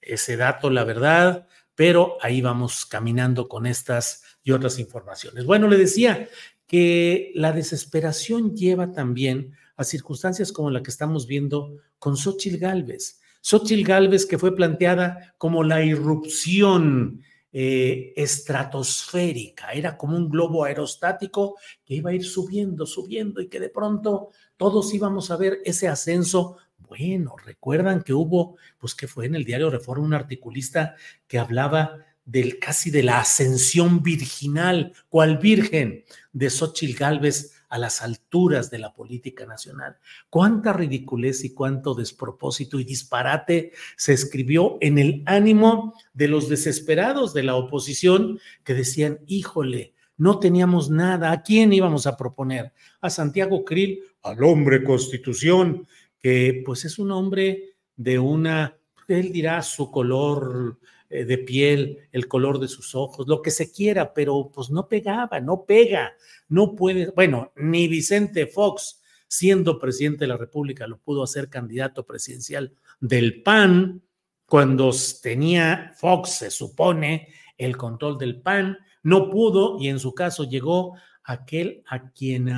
Ese 0.00 0.36
dato, 0.36 0.70
la 0.70 0.84
verdad, 0.84 1.48
pero 1.74 2.18
ahí 2.22 2.40
vamos 2.40 2.86
caminando 2.86 3.48
con 3.48 3.66
estas 3.66 4.22
y 4.42 4.52
otras 4.52 4.78
informaciones. 4.78 5.44
Bueno, 5.44 5.68
le 5.68 5.76
decía 5.76 6.28
que 6.70 7.32
la 7.34 7.50
desesperación 7.50 8.54
lleva 8.54 8.92
también 8.92 9.56
a 9.74 9.82
circunstancias 9.82 10.52
como 10.52 10.70
la 10.70 10.84
que 10.84 10.92
estamos 10.92 11.26
viendo 11.26 11.78
con 11.98 12.16
Xochitl 12.16 12.58
Galvez. 12.58 13.18
Xochitl 13.40 13.82
Galvez 13.82 14.24
que 14.24 14.38
fue 14.38 14.54
planteada 14.54 15.34
como 15.36 15.64
la 15.64 15.82
irrupción 15.82 17.24
eh, 17.52 18.12
estratosférica, 18.14 19.72
era 19.72 19.96
como 19.96 20.16
un 20.16 20.28
globo 20.28 20.62
aerostático 20.62 21.56
que 21.84 21.94
iba 21.94 22.10
a 22.10 22.14
ir 22.14 22.24
subiendo, 22.24 22.86
subiendo 22.86 23.40
y 23.40 23.48
que 23.48 23.58
de 23.58 23.70
pronto 23.70 24.28
todos 24.56 24.94
íbamos 24.94 25.32
a 25.32 25.36
ver 25.36 25.58
ese 25.64 25.88
ascenso. 25.88 26.58
Bueno, 26.78 27.34
recuerdan 27.44 28.04
que 28.04 28.14
hubo, 28.14 28.58
pues 28.78 28.94
que 28.94 29.08
fue 29.08 29.26
en 29.26 29.34
el 29.34 29.44
diario 29.44 29.70
Reforma 29.70 30.04
un 30.04 30.14
articulista 30.14 30.94
que 31.26 31.40
hablaba 31.40 32.06
del 32.24 32.58
casi 32.58 32.90
de 32.90 33.02
la 33.02 33.20
ascensión 33.20 34.02
virginal, 34.02 34.92
cual 35.08 35.38
virgen 35.38 36.04
de 36.32 36.50
Xochitl 36.50 36.96
Galvez 36.96 37.52
a 37.70 37.78
las 37.78 38.02
alturas 38.02 38.70
de 38.70 38.78
la 38.78 38.92
política 38.92 39.46
nacional. 39.46 39.96
Cuánta 40.28 40.72
ridiculez 40.72 41.44
y 41.44 41.54
cuánto 41.54 41.94
despropósito 41.94 42.80
y 42.80 42.84
disparate 42.84 43.72
se 43.96 44.12
escribió 44.12 44.76
en 44.80 44.98
el 44.98 45.22
ánimo 45.26 45.94
de 46.12 46.28
los 46.28 46.48
desesperados 46.48 47.32
de 47.32 47.44
la 47.44 47.54
oposición 47.54 48.40
que 48.64 48.74
decían, 48.74 49.20
híjole, 49.26 49.94
no 50.16 50.38
teníamos 50.38 50.90
nada, 50.90 51.30
¿a 51.30 51.42
quién 51.42 51.72
íbamos 51.72 52.06
a 52.06 52.16
proponer? 52.16 52.72
A 53.00 53.08
Santiago 53.08 53.64
Krill, 53.64 54.00
al 54.22 54.42
hombre 54.42 54.84
constitución, 54.84 55.86
que 56.18 56.62
pues 56.66 56.84
es 56.84 56.98
un 56.98 57.12
hombre 57.12 57.76
de 57.96 58.18
una, 58.18 58.76
él 59.08 59.32
dirá 59.32 59.62
su 59.62 59.90
color 59.90 60.78
de 61.10 61.38
piel, 61.38 61.98
el 62.12 62.28
color 62.28 62.60
de 62.60 62.68
sus 62.68 62.94
ojos, 62.94 63.26
lo 63.26 63.42
que 63.42 63.50
se 63.50 63.72
quiera, 63.72 64.14
pero 64.14 64.50
pues 64.54 64.70
no 64.70 64.86
pegaba, 64.86 65.40
no 65.40 65.64
pega, 65.64 66.14
no 66.48 66.76
puede, 66.76 67.10
bueno, 67.10 67.52
ni 67.56 67.88
Vicente 67.88 68.46
Fox, 68.46 69.02
siendo 69.26 69.78
presidente 69.78 70.20
de 70.20 70.28
la 70.28 70.36
República, 70.36 70.86
lo 70.86 70.98
pudo 70.98 71.22
hacer 71.22 71.48
candidato 71.48 72.06
presidencial 72.06 72.72
del 73.00 73.42
PAN, 73.42 74.02
cuando 74.46 74.90
tenía 75.22 75.92
Fox, 75.96 76.30
se 76.38 76.50
supone, 76.50 77.28
el 77.56 77.76
control 77.76 78.18
del 78.18 78.40
PAN, 78.40 78.78
no 79.02 79.30
pudo 79.30 79.78
y 79.80 79.88
en 79.88 79.98
su 79.98 80.14
caso 80.14 80.44
llegó 80.44 80.96
aquel 81.22 81.82
a 81.88 82.10
quien 82.10 82.52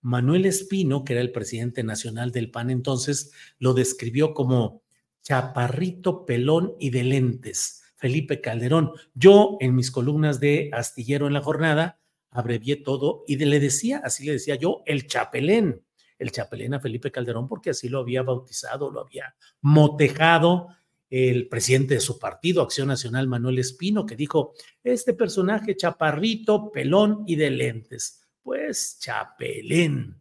Manuel 0.00 0.46
Espino, 0.46 1.04
que 1.04 1.12
era 1.12 1.22
el 1.22 1.32
presidente 1.32 1.82
nacional 1.82 2.30
del 2.30 2.50
PAN 2.50 2.70
entonces, 2.70 3.32
lo 3.58 3.74
describió 3.74 4.32
como 4.32 4.82
chaparrito, 5.26 6.24
pelón 6.24 6.76
y 6.78 6.90
de 6.90 7.02
lentes, 7.02 7.82
Felipe 7.96 8.40
Calderón. 8.40 8.92
Yo 9.12 9.56
en 9.58 9.74
mis 9.74 9.90
columnas 9.90 10.38
de 10.38 10.70
Astillero 10.72 11.26
en 11.26 11.32
la 11.32 11.42
jornada 11.42 11.98
abrevié 12.30 12.76
todo 12.76 13.24
y 13.26 13.34
le 13.36 13.58
decía, 13.58 14.00
así 14.04 14.24
le 14.24 14.32
decía 14.32 14.54
yo, 14.54 14.84
el 14.86 15.08
chapelén, 15.08 15.82
el 16.20 16.30
chapelén 16.30 16.74
a 16.74 16.80
Felipe 16.80 17.10
Calderón 17.10 17.48
porque 17.48 17.70
así 17.70 17.88
lo 17.88 17.98
había 17.98 18.22
bautizado, 18.22 18.88
lo 18.88 19.00
había 19.00 19.34
motejado 19.62 20.68
el 21.10 21.48
presidente 21.48 21.94
de 21.94 22.00
su 22.00 22.20
partido, 22.20 22.62
Acción 22.62 22.86
Nacional, 22.86 23.26
Manuel 23.26 23.58
Espino, 23.58 24.06
que 24.06 24.14
dijo, 24.14 24.54
este 24.84 25.12
personaje 25.12 25.74
chaparrito, 25.74 26.70
pelón 26.70 27.24
y 27.26 27.34
de 27.34 27.50
lentes. 27.50 28.22
Pues 28.44 28.98
chapelén. 29.00 30.20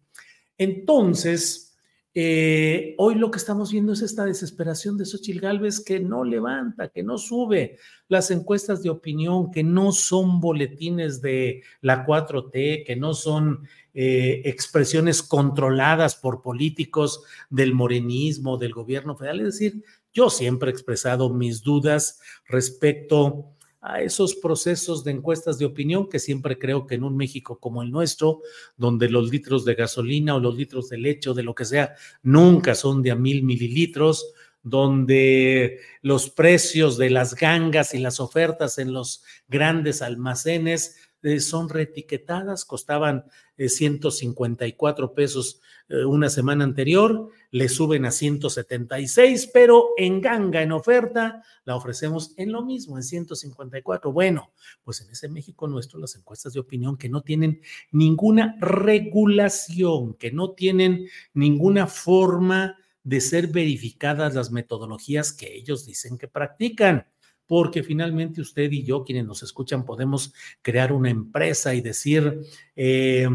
Entonces, 0.58 1.75
eh, 2.18 2.96
hoy 2.98 3.16
lo 3.16 3.30
que 3.30 3.38
estamos 3.38 3.74
viendo 3.74 3.92
es 3.92 4.02
esta 4.02 4.24
desesperación 4.24 4.98
de 4.98 5.06
Xochitl 5.06 5.42
Gálvez 5.42 5.82
que 5.82 6.00
no 6.00 6.24
levanta, 6.24 6.88
que 6.88 7.04
no 7.04 7.18
sube 7.18 7.78
las 8.08 8.32
encuestas 8.32 8.82
de 8.82 8.90
opinión, 8.90 9.52
que 9.52 9.64
no 9.64 9.92
son 9.92 10.40
boletines 10.40 11.22
de 11.22 11.62
la 11.82 12.06
4T, 12.06 12.86
que 12.86 12.96
no 12.96 13.14
son 13.14 13.68
eh, 13.94 14.44
expresiones 14.46 15.22
controladas 15.22 16.16
por 16.16 16.42
políticos 16.42 17.22
del 17.50 17.74
morenismo, 17.74 18.58
del 18.58 18.72
gobierno 18.72 19.18
federal. 19.18 19.42
Es 19.42 19.60
decir, 19.60 19.84
yo 20.14 20.30
siempre 20.30 20.70
he 20.70 20.74
expresado 20.74 21.30
mis 21.34 21.64
dudas 21.64 22.22
respecto 22.48 23.55
a 23.86 24.02
esos 24.02 24.34
procesos 24.34 25.04
de 25.04 25.12
encuestas 25.12 25.60
de 25.60 25.66
opinión 25.66 26.10
que 26.10 26.18
siempre 26.18 26.58
creo 26.58 26.88
que 26.88 26.96
en 26.96 27.04
un 27.04 27.16
México 27.16 27.60
como 27.60 27.84
el 27.84 27.92
nuestro, 27.92 28.42
donde 28.78 29.10
los 29.10 29.30
litros 29.30 29.64
de 29.64 29.76
gasolina 29.76 30.36
o 30.36 30.40
los 30.40 30.56
litros 30.56 30.90
de 30.90 30.98
leche 30.98 31.30
o 31.30 31.34
de 31.36 31.44
lo 31.44 31.54
que 31.54 31.66
sea 31.66 31.96
nunca 32.24 32.74
son 32.74 33.04
de 33.04 33.12
a 33.12 33.16
mil 33.16 33.44
mililitros, 33.44 34.34
donde 34.64 35.80
los 36.02 36.32
precios 36.32 36.98
de 36.98 37.12
las 37.12 37.36
gangas 37.36 37.94
y 37.94 38.00
las 38.00 38.20
ofertas 38.20 38.80
en 38.80 38.92
los 38.92 39.24
grandes 39.48 40.02
almacenes 40.02 40.96
eh, 41.26 41.40
son 41.40 41.70
reetiquetadas, 41.70 42.66
costaban 42.66 43.26
154 43.58 45.06
eh, 45.06 45.10
pesos 45.16 45.60
eh, 45.90 46.06
una 46.06 46.30
semana 46.30 46.64
anterior, 46.64 47.30
le 47.50 47.68
suben 47.68 48.06
a 48.06 48.12
176, 48.12 49.50
pero 49.52 49.88
en 49.98 50.22
ganga, 50.22 50.62
en 50.62 50.72
oferta, 50.72 51.42
la 51.64 51.76
ofrecemos 51.76 52.36
en 52.38 52.52
lo 52.52 52.64
mismo, 52.64 52.98
en 52.98 53.02
154. 53.04 54.12
Bueno, 54.12 54.52
pues 54.84 55.02
en 55.02 55.10
ese 55.10 55.28
México 55.28 55.68
nuestro, 55.68 56.00
las 56.00 56.16
encuestas 56.16 56.54
de 56.54 56.60
opinión 56.60 56.96
que 56.96 57.10
no 57.10 57.24
tienen 57.24 57.60
ninguna 57.92 58.56
regulación, 58.62 60.14
que 60.14 60.32
no 60.32 60.52
tienen 60.52 61.08
ninguna 61.34 61.88
forma 61.88 62.78
de 63.04 63.20
ser 63.20 63.48
verificadas 63.48 64.36
las 64.36 64.52
metodologías 64.52 65.34
que 65.34 65.56
ellos 65.56 65.88
dicen 65.88 66.20
que 66.20 66.28
practican 66.28 67.08
porque 67.48 67.84
finalmente 67.84 68.42
usted 68.42 68.72
y 68.72 68.84
yo, 68.84 69.04
quienes 69.04 69.26
nos 69.26 69.44
escuchan, 69.44 69.86
podemos 69.86 70.34
crear 70.62 70.92
una 70.92 71.10
empresa 71.10 71.74
y 71.74 71.82
decir 71.82 72.42
eh, 72.76 73.28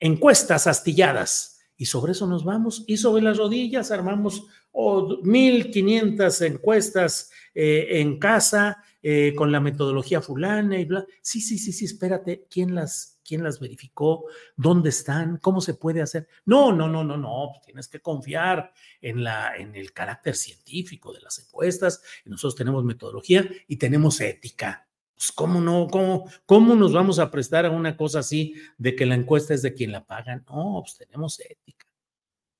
encuestas 0.00 0.66
astilladas. 0.66 1.60
Y 1.76 1.86
sobre 1.86 2.12
eso 2.12 2.26
nos 2.26 2.44
vamos. 2.44 2.84
Y 2.86 2.96
sobre 2.96 3.22
las 3.22 3.36
rodillas 3.36 3.90
armamos 3.90 4.46
oh, 4.72 5.18
1500 5.22 6.40
encuestas 6.42 7.30
eh, 7.54 8.00
en 8.00 8.18
casa 8.18 8.82
eh, 9.02 9.34
con 9.36 9.52
la 9.52 9.60
metodología 9.60 10.20
fulana 10.20 10.78
y 10.78 10.84
bla. 10.84 11.06
Sí, 11.20 11.40
sí, 11.40 11.58
sí, 11.58 11.72
sí, 11.72 11.84
espérate, 11.84 12.46
¿quién 12.50 12.74
las, 12.74 13.20
quién 13.24 13.42
las 13.42 13.60
verificó? 13.60 14.26
¿Dónde 14.56 14.88
están? 14.88 15.38
¿Cómo 15.38 15.60
se 15.60 15.74
puede 15.74 16.02
hacer? 16.02 16.26
No, 16.44 16.72
no, 16.72 16.88
no, 16.88 17.04
no, 17.04 17.16
no, 17.16 17.50
pues 17.52 17.66
tienes 17.66 17.88
que 17.88 18.00
confiar 18.00 18.72
en, 19.00 19.22
la, 19.22 19.56
en 19.56 19.74
el 19.74 19.92
carácter 19.92 20.34
científico 20.34 21.12
de 21.12 21.20
las 21.20 21.38
encuestas. 21.38 22.02
Nosotros 22.24 22.56
tenemos 22.56 22.84
metodología 22.84 23.48
y 23.68 23.76
tenemos 23.76 24.20
ética. 24.20 24.88
Pues, 25.14 25.32
¿cómo 25.32 25.60
no? 25.60 25.86
¿Cómo, 25.88 26.28
¿Cómo 26.46 26.74
nos 26.74 26.92
vamos 26.92 27.18
a 27.18 27.30
prestar 27.30 27.66
a 27.66 27.70
una 27.70 27.96
cosa 27.96 28.20
así 28.20 28.54
de 28.78 28.96
que 28.96 29.06
la 29.06 29.14
encuesta 29.14 29.54
es 29.54 29.62
de 29.62 29.74
quien 29.74 29.92
la 29.92 30.04
paga? 30.04 30.36
No, 30.48 30.82
pues 30.82 30.96
tenemos 30.96 31.38
ética. 31.40 31.86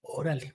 Órale, 0.02 0.54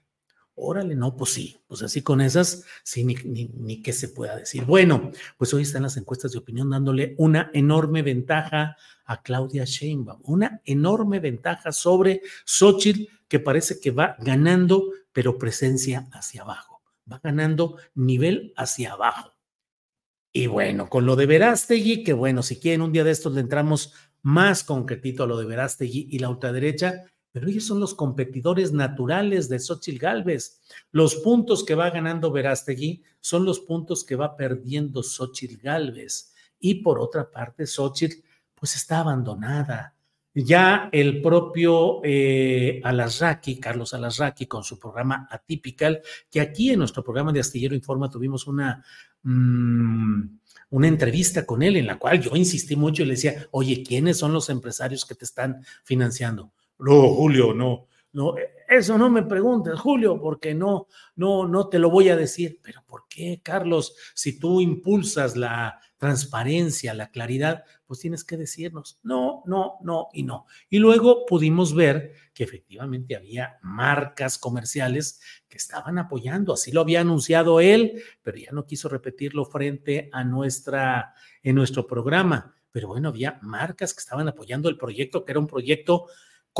órale, 0.60 0.95
no, 0.95 1.15
pues 1.15 1.32
sí, 1.32 1.58
pues 1.67 1.82
así 1.82 2.02
con 2.02 2.22
esas, 2.22 2.63
sí, 2.84 3.04
ni, 3.04 3.15
ni, 3.15 3.82
que 3.82 3.93
se 3.93 4.10
pueda 4.10 4.36
decir. 4.36 4.65
Bueno, 4.65 5.12
pues 5.38 5.54
hoy 5.54 5.63
están 5.63 5.84
las 5.84 5.98
encuestas 5.98 6.32
de 6.32 6.39
opinión 6.39 6.69
dándole 6.69 7.15
una 7.17 7.50
enorme 7.54 8.02
ventaja 8.02 8.76
a 9.06 9.22
Claudia 9.22 9.63
Sheinbaum, 9.65 10.22
una 10.24 10.62
enorme 10.65 11.19
ventaja 11.19 11.72
sobre 11.72 12.22
Xochitl, 12.45 13.08
que 13.28 13.39
parece 13.39 13.80
que 13.80 13.91
va 13.91 14.15
ganando 14.19 14.91
pero 15.12 15.38
presencia 15.38 16.08
hacia 16.12 16.43
abajo. 16.43 16.82
Va 17.12 17.19
ganando 17.22 17.78
nivel 17.95 18.54
hacia 18.56 18.93
abajo. 18.93 19.36
Y 20.32 20.48
bueno, 20.48 20.89
con 20.89 21.06
lo 21.06 21.15
de 21.15 21.26
Verástegui, 21.26 22.04
que 22.04 22.13
bueno, 22.13 22.43
si 22.43 22.60
quieren 22.60 22.82
un 22.82 22.91
día 22.91 23.04
de 23.04 23.12
estos 23.12 23.34
le 23.34 23.41
entramos 23.41 23.93
más 24.22 24.63
concretito 24.63 25.24
a 25.24 25.28
lo 25.28 25.38
de 25.38 25.45
Verástegui 25.45 26.08
y 26.12 26.19
la 26.19 26.30
ultraderecha, 26.30 27.06
pero 27.32 27.48
ellos 27.48 27.65
son 27.65 27.80
los 27.80 27.94
competidores 27.94 28.72
naturales 28.72 29.50
de 29.50 29.60
Xochitl 29.60 30.00
Galvez. 30.00 30.62
Los 30.92 31.15
puntos 31.15 31.63
que 31.63 31.76
va 31.76 31.89
ganando 31.89 32.32
Verástegui 32.32 33.04
son 33.20 33.46
los 33.46 33.60
puntos 33.60 34.04
que 34.04 34.15
va 34.15 34.36
perdiendo 34.36 35.04
Xochitl 35.04 35.62
Galvez. 35.62 36.34
Y 36.60 36.76
por 36.76 37.00
otra 37.00 37.30
parte, 37.30 37.68
Xochitl 37.68 38.24
pues 38.56 38.76
está 38.76 39.00
abandonada. 39.00 39.96
Ya 40.34 40.89
el 40.92 41.22
propio 41.22 42.02
eh, 42.04 42.80
Alasraqui, 42.84 43.60
Carlos 43.60 43.94
Alasraqui, 43.94 44.46
con 44.46 44.63
su 44.63 44.80
programa 44.80 45.28
Atypical, 45.30 46.02
que 46.30 46.39
aquí 46.39 46.72
en 46.72 46.80
nuestro 46.80 47.04
programa 47.04 47.32
de 47.32 47.39
Astillero 47.39 47.76
Informa 47.76 48.10
tuvimos 48.10 48.48
una, 48.48 48.84
mm, 49.24 50.24
una 50.70 50.88
entrevista 50.88 51.46
con 51.46 51.63
él 51.63 51.78
en 51.78 51.88
la 51.88 51.98
cual 51.98 52.22
yo 52.22 52.36
insistí 52.36 52.76
mucho 52.76 53.02
y 53.02 53.06
le 53.06 53.13
decía, 53.15 53.48
oye, 53.52 53.84
¿quiénes 53.84 54.18
son 54.18 54.32
los 54.32 54.50
empresarios 54.50 55.06
que 55.06 55.15
te 55.15 55.26
están 55.26 55.63
financiando? 55.84 56.52
No, 56.80 57.13
Julio, 57.13 57.54
no, 57.54 57.88
no, 58.12 58.36
eso 58.68 58.98
no 58.98 59.10
me 59.10 59.24
preguntes, 59.24 59.80
Julio, 59.80 60.20
porque 60.20 60.56
no, 60.56 60.88
no, 61.15 61.48
no 61.48 61.70
te 61.70 61.78
lo 61.78 61.89
voy 61.89 62.10
a 62.10 62.15
decir. 62.15 62.60
Pero 62.63 62.84
¿por 62.88 63.08
qué, 63.08 63.42
Carlos? 63.44 63.96
Si 64.15 64.39
tú 64.39 64.62
impulsas 64.62 65.36
la 65.36 65.80
transparencia, 65.98 66.94
la 66.94 67.12
claridad, 67.12 67.65
pues 67.86 68.00
tienes 68.00 68.24
que 68.24 68.38
decirnos 68.38 69.00
no, 69.04 69.44
no, 69.46 69.80
no 69.82 70.08
y 70.13 70.24
no. 70.24 70.46
Y 70.70 70.80
luego 70.80 71.26
pudimos 71.26 71.76
ver 71.76 72.13
que 72.34 72.44
efectivamente 72.46 73.15
había 73.15 73.60
marcas 73.62 74.38
comerciales 74.38 75.20
que 75.48 75.58
estaban 75.58 76.00
apoyando, 76.00 76.54
así 76.54 76.72
lo 76.72 76.82
había 76.82 77.02
anunciado 77.02 77.60
él, 77.60 78.02
pero 78.24 78.38
ya 78.38 78.52
no 78.52 78.65
quiso 78.65 78.88
repetirlo 78.88 79.46
frente 79.46 80.10
a 80.13 80.24
nuestra, 80.24 81.13
en 81.44 81.56
nuestro 81.56 81.86
programa. 81.86 82.56
Pero 82.72 82.88
bueno, 82.88 83.10
había 83.10 83.39
marcas 83.42 83.94
que 83.94 84.00
estaban 84.00 84.28
apoyando 84.28 84.70
el 84.70 84.78
proyecto, 84.78 85.26
que 85.26 85.32
era 85.32 85.39
un 85.39 85.48
proyecto 85.48 86.08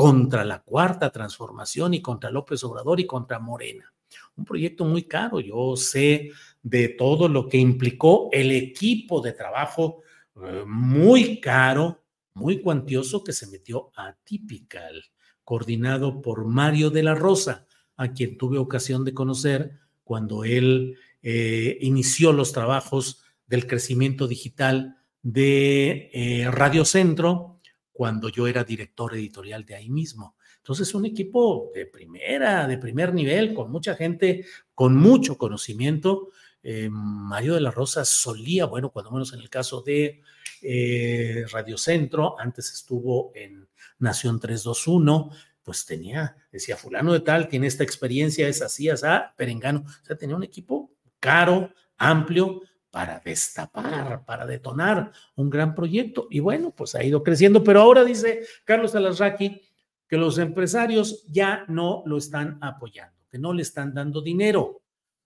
contra 0.00 0.46
la 0.46 0.62
cuarta 0.62 1.10
transformación 1.10 1.92
y 1.92 2.00
contra 2.00 2.30
López 2.30 2.64
Obrador 2.64 3.00
y 3.00 3.06
contra 3.06 3.38
Morena. 3.38 3.92
Un 4.34 4.46
proyecto 4.46 4.86
muy 4.86 5.02
caro, 5.02 5.40
yo 5.40 5.76
sé 5.76 6.30
de 6.62 6.88
todo 6.88 7.28
lo 7.28 7.46
que 7.50 7.58
implicó 7.58 8.30
el 8.32 8.50
equipo 8.50 9.20
de 9.20 9.32
trabajo 9.34 10.00
eh, 10.42 10.64
muy 10.66 11.38
caro, 11.38 12.02
muy 12.32 12.62
cuantioso 12.62 13.22
que 13.22 13.34
se 13.34 13.48
metió 13.48 13.90
a 13.94 14.16
Typical, 14.24 15.04
coordinado 15.44 16.22
por 16.22 16.46
Mario 16.46 16.88
de 16.88 17.02
la 17.02 17.14
Rosa, 17.14 17.66
a 17.98 18.14
quien 18.14 18.38
tuve 18.38 18.56
ocasión 18.56 19.04
de 19.04 19.12
conocer 19.12 19.80
cuando 20.02 20.44
él 20.44 20.96
eh, 21.20 21.76
inició 21.82 22.32
los 22.32 22.54
trabajos 22.54 23.22
del 23.46 23.66
crecimiento 23.66 24.26
digital 24.26 24.96
de 25.20 26.08
eh, 26.14 26.50
Radio 26.50 26.86
Centro 26.86 27.59
cuando 28.00 28.30
yo 28.30 28.46
era 28.46 28.64
director 28.64 29.14
editorial 29.14 29.66
de 29.66 29.74
ahí 29.74 29.90
mismo. 29.90 30.34
Entonces, 30.56 30.94
un 30.94 31.04
equipo 31.04 31.70
de 31.74 31.84
primera, 31.84 32.66
de 32.66 32.78
primer 32.78 33.12
nivel, 33.12 33.52
con 33.52 33.70
mucha 33.70 33.94
gente, 33.94 34.46
con 34.74 34.96
mucho 34.96 35.36
conocimiento. 35.36 36.30
Eh, 36.62 36.88
Mario 36.90 37.56
de 37.56 37.60
la 37.60 37.70
Rosa 37.70 38.06
solía, 38.06 38.64
bueno, 38.64 38.88
cuando 38.88 39.10
menos 39.10 39.34
en 39.34 39.40
el 39.40 39.50
caso 39.50 39.82
de 39.82 40.22
eh, 40.62 41.44
Radio 41.52 41.76
Centro, 41.76 42.40
antes 42.40 42.72
estuvo 42.72 43.32
en 43.34 43.68
Nación 43.98 44.40
321, 44.40 45.30
pues 45.62 45.84
tenía, 45.84 46.34
decía 46.50 46.78
fulano 46.78 47.12
de 47.12 47.20
tal, 47.20 47.48
tiene 47.48 47.66
esta 47.66 47.84
experiencia, 47.84 48.48
es 48.48 48.62
así, 48.62 48.88
así, 48.88 49.06
perengano, 49.36 49.80
o 49.80 50.06
sea, 50.06 50.16
tenía 50.16 50.36
un 50.36 50.42
equipo 50.44 50.90
caro, 51.18 51.70
amplio, 51.98 52.62
para 52.90 53.20
destapar, 53.20 54.24
para 54.24 54.46
detonar 54.46 55.12
un 55.36 55.48
gran 55.48 55.74
proyecto. 55.74 56.26
Y 56.30 56.40
bueno, 56.40 56.72
pues 56.76 56.94
ha 56.94 57.04
ido 57.04 57.22
creciendo, 57.22 57.62
pero 57.62 57.80
ahora 57.80 58.04
dice 58.04 58.42
Carlos 58.64 58.94
Alasraqui 58.94 59.62
que 60.08 60.16
los 60.16 60.38
empresarios 60.38 61.24
ya 61.28 61.64
no 61.68 62.02
lo 62.04 62.18
están 62.18 62.58
apoyando, 62.60 63.16
que 63.30 63.38
no 63.38 63.52
le 63.52 63.62
están 63.62 63.94
dando 63.94 64.20
dinero. 64.20 64.82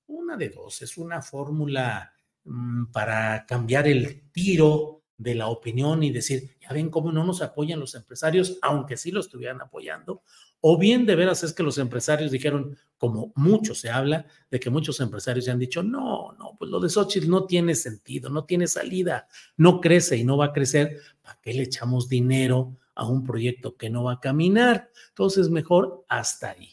Una 0.06 0.36
de 0.36 0.50
dos, 0.50 0.82
es 0.82 0.98
una 0.98 1.22
fórmula 1.22 2.12
mm, 2.44 2.92
para 2.92 3.46
cambiar 3.46 3.88
el 3.88 4.30
tiro 4.30 5.04
de 5.16 5.34
la 5.34 5.48
opinión 5.48 6.02
y 6.02 6.10
decir, 6.10 6.58
ya 6.60 6.68
ven 6.74 6.90
cómo 6.90 7.12
no 7.12 7.24
nos 7.24 7.40
apoyan 7.40 7.80
los 7.80 7.94
empresarios, 7.94 8.58
aunque 8.60 8.98
sí 8.98 9.10
lo 9.10 9.20
estuvieran 9.20 9.62
apoyando, 9.62 10.22
o 10.66 10.78
bien 10.78 11.04
de 11.04 11.14
veras 11.14 11.44
es 11.44 11.52
que 11.52 11.62
los 11.62 11.76
empresarios 11.76 12.30
dijeron, 12.30 12.74
como 12.96 13.34
mucho 13.36 13.74
se 13.74 13.90
habla, 13.90 14.24
de 14.50 14.58
que 14.58 14.70
muchos 14.70 14.98
empresarios 14.98 15.44
ya 15.44 15.52
han 15.52 15.58
dicho, 15.58 15.82
no, 15.82 16.32
no, 16.38 16.56
pues 16.58 16.70
lo 16.70 16.80
de 16.80 16.88
Xochitl 16.88 17.28
no 17.28 17.44
tiene 17.44 17.74
sentido, 17.74 18.30
no 18.30 18.46
tiene 18.46 18.66
salida, 18.66 19.28
no 19.58 19.78
crece 19.78 20.16
y 20.16 20.24
no 20.24 20.38
va 20.38 20.46
a 20.46 20.52
crecer, 20.54 20.96
¿para 21.20 21.38
qué 21.42 21.52
le 21.52 21.64
echamos 21.64 22.08
dinero 22.08 22.78
a 22.94 23.06
un 23.06 23.24
proyecto 23.24 23.76
que 23.76 23.90
no 23.90 24.04
va 24.04 24.14
a 24.14 24.20
caminar? 24.20 24.90
Entonces, 25.10 25.50
mejor 25.50 26.06
hasta 26.08 26.52
ahí. 26.52 26.70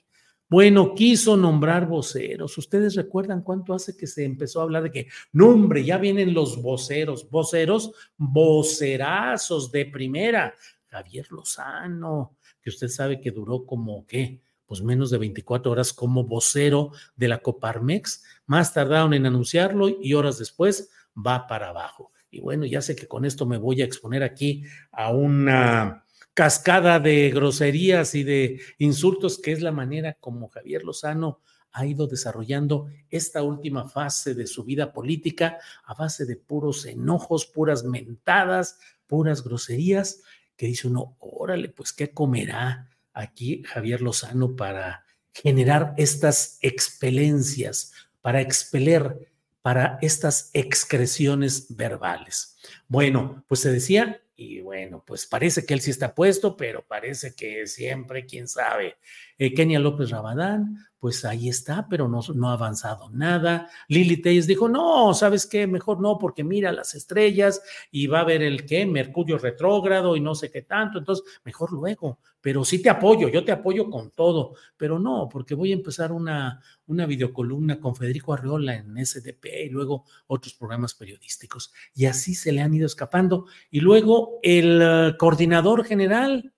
Bueno, 0.47 0.95
quiso 0.95 1.35
nombrar 1.35 1.85
voceros. 1.85 2.57
¿Ustedes 2.57 2.95
recuerdan 2.95 3.41
cuánto 3.41 3.73
hace 3.73 3.97
que 3.97 4.07
se 4.07 4.23
empezó 4.23 4.61
a 4.61 4.63
hablar 4.63 4.83
de 4.83 4.91
que, 4.91 5.07
no, 5.33 5.49
hombre, 5.49 5.83
ya 5.83 5.97
vienen 5.97 6.33
los 6.33 6.61
voceros, 6.61 7.29
voceros, 7.29 7.91
vocerazos 8.15 9.69
de 9.69 9.85
primera? 9.87 10.55
Javier 10.87 11.29
Lozano, 11.31 12.37
que 12.61 12.69
usted 12.69 12.87
sabe 12.87 13.21
que 13.21 13.31
duró 13.31 13.65
como, 13.65 14.05
¿qué? 14.05 14.41
Pues 14.65 14.81
menos 14.81 15.09
de 15.09 15.17
24 15.17 15.71
horas 15.71 15.93
como 15.93 16.23
vocero 16.23 16.91
de 17.15 17.27
la 17.27 17.39
Coparmex. 17.39 18.23
Más 18.45 18.73
tardaron 18.73 19.13
en 19.13 19.25
anunciarlo 19.25 19.89
y 19.89 20.13
horas 20.13 20.37
después 20.37 20.89
va 21.15 21.47
para 21.47 21.69
abajo. 21.69 22.11
Y 22.29 22.39
bueno, 22.39 22.65
ya 22.65 22.81
sé 22.81 22.95
que 22.95 23.07
con 23.07 23.25
esto 23.25 23.45
me 23.45 23.57
voy 23.57 23.81
a 23.81 23.85
exponer 23.85 24.23
aquí 24.23 24.63
a 24.91 25.11
una 25.11 26.05
cascada 26.33 26.99
de 26.99 27.29
groserías 27.31 28.15
y 28.15 28.23
de 28.23 28.61
insultos, 28.77 29.37
que 29.37 29.51
es 29.51 29.61
la 29.61 29.71
manera 29.71 30.15
como 30.19 30.47
Javier 30.47 30.83
Lozano 30.83 31.41
ha 31.73 31.85
ido 31.85 32.07
desarrollando 32.07 32.87
esta 33.09 33.43
última 33.43 33.87
fase 33.87 34.33
de 34.33 34.47
su 34.47 34.63
vida 34.63 34.91
política 34.93 35.57
a 35.85 35.93
base 35.93 36.25
de 36.25 36.35
puros 36.35 36.85
enojos, 36.85 37.45
puras 37.45 37.83
mentadas, 37.83 38.79
puras 39.07 39.43
groserías, 39.43 40.21
que 40.61 40.67
dice 40.67 40.87
uno, 40.87 41.17
órale, 41.17 41.69
pues 41.69 41.91
¿qué 41.91 42.11
comerá 42.11 42.87
aquí 43.13 43.63
Javier 43.65 43.99
Lozano 43.99 44.55
para 44.55 45.03
generar 45.33 45.95
estas 45.97 46.59
expelencias, 46.61 47.93
para 48.21 48.41
expeler, 48.41 49.31
para 49.63 49.97
estas 50.03 50.51
excreciones 50.53 51.75
verbales? 51.75 52.57
Bueno, 52.87 53.43
pues 53.47 53.61
se 53.61 53.71
decía 53.71 54.21
y 54.35 54.61
bueno, 54.61 55.03
pues 55.03 55.25
parece 55.25 55.65
que 55.65 55.73
él 55.73 55.81
sí 55.81 55.89
está 55.89 56.13
puesto, 56.13 56.55
pero 56.55 56.85
parece 56.87 57.33
que 57.33 57.65
siempre, 57.65 58.27
quién 58.27 58.47
sabe. 58.47 58.97
Eh, 59.41 59.55
Kenia 59.55 59.79
López 59.79 60.11
Rabadán, 60.11 60.77
pues 60.99 61.25
ahí 61.25 61.49
está, 61.49 61.87
pero 61.89 62.07
no, 62.07 62.19
no 62.35 62.49
ha 62.49 62.53
avanzado 62.53 63.09
nada. 63.09 63.67
Lili 63.87 64.17
Telles 64.17 64.45
dijo, 64.45 64.69
no, 64.69 65.15
¿sabes 65.15 65.47
qué? 65.47 65.65
Mejor 65.65 65.99
no, 65.99 66.19
porque 66.19 66.43
mira 66.43 66.71
las 66.71 66.93
estrellas 66.93 67.59
y 67.89 68.05
va 68.05 68.19
a 68.19 68.23
ver 68.23 68.43
el 68.43 68.67
qué, 68.67 68.85
Mercurio 68.85 69.39
retrógrado 69.39 70.15
y 70.15 70.19
no 70.19 70.35
sé 70.35 70.51
qué 70.51 70.61
tanto, 70.61 70.99
entonces 70.99 71.25
mejor 71.43 71.73
luego, 71.73 72.19
pero 72.39 72.63
sí 72.63 72.83
te 72.83 72.91
apoyo, 72.91 73.29
yo 73.29 73.43
te 73.43 73.51
apoyo 73.51 73.89
con 73.89 74.11
todo, 74.11 74.53
pero 74.77 74.99
no, 74.99 75.27
porque 75.27 75.55
voy 75.55 75.71
a 75.71 75.75
empezar 75.75 76.11
una, 76.11 76.61
una 76.85 77.07
videocolumna 77.07 77.79
con 77.79 77.95
Federico 77.95 78.33
Arreola 78.33 78.75
en 78.75 79.03
SDP 79.03 79.65
y 79.65 79.69
luego 79.69 80.05
otros 80.27 80.53
programas 80.53 80.93
periodísticos. 80.93 81.73
Y 81.95 82.05
así 82.05 82.35
se 82.35 82.51
le 82.51 82.61
han 82.61 82.75
ido 82.75 82.85
escapando. 82.85 83.47
Y 83.71 83.79
luego 83.79 84.37
el 84.43 84.83
uh, 84.83 85.17
coordinador 85.17 85.83
general, 85.83 86.53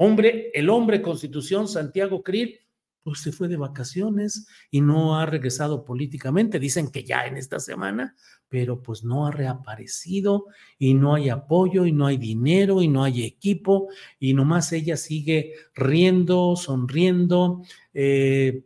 hombre, 0.00 0.50
el 0.54 0.70
hombre 0.70 1.02
Constitución, 1.02 1.68
Santiago 1.68 2.22
Krill, 2.22 2.58
pues 3.02 3.20
se 3.20 3.32
fue 3.32 3.48
de 3.48 3.58
vacaciones 3.58 4.46
y 4.70 4.80
no 4.80 5.18
ha 5.18 5.26
regresado 5.26 5.84
políticamente. 5.84 6.58
Dicen 6.58 6.90
que 6.90 7.04
ya 7.04 7.26
en 7.26 7.36
esta 7.36 7.60
semana, 7.60 8.16
pero 8.48 8.82
pues 8.82 9.04
no 9.04 9.26
ha 9.26 9.30
reaparecido 9.30 10.46
y 10.78 10.94
no 10.94 11.14
hay 11.14 11.28
apoyo 11.28 11.84
y 11.84 11.92
no 11.92 12.06
hay 12.06 12.16
dinero 12.16 12.80
y 12.80 12.88
no 12.88 13.04
hay 13.04 13.24
equipo 13.24 13.88
y 14.18 14.32
nomás 14.32 14.72
ella 14.72 14.96
sigue 14.96 15.52
riendo, 15.74 16.56
sonriendo, 16.56 17.62
eh, 17.92 18.64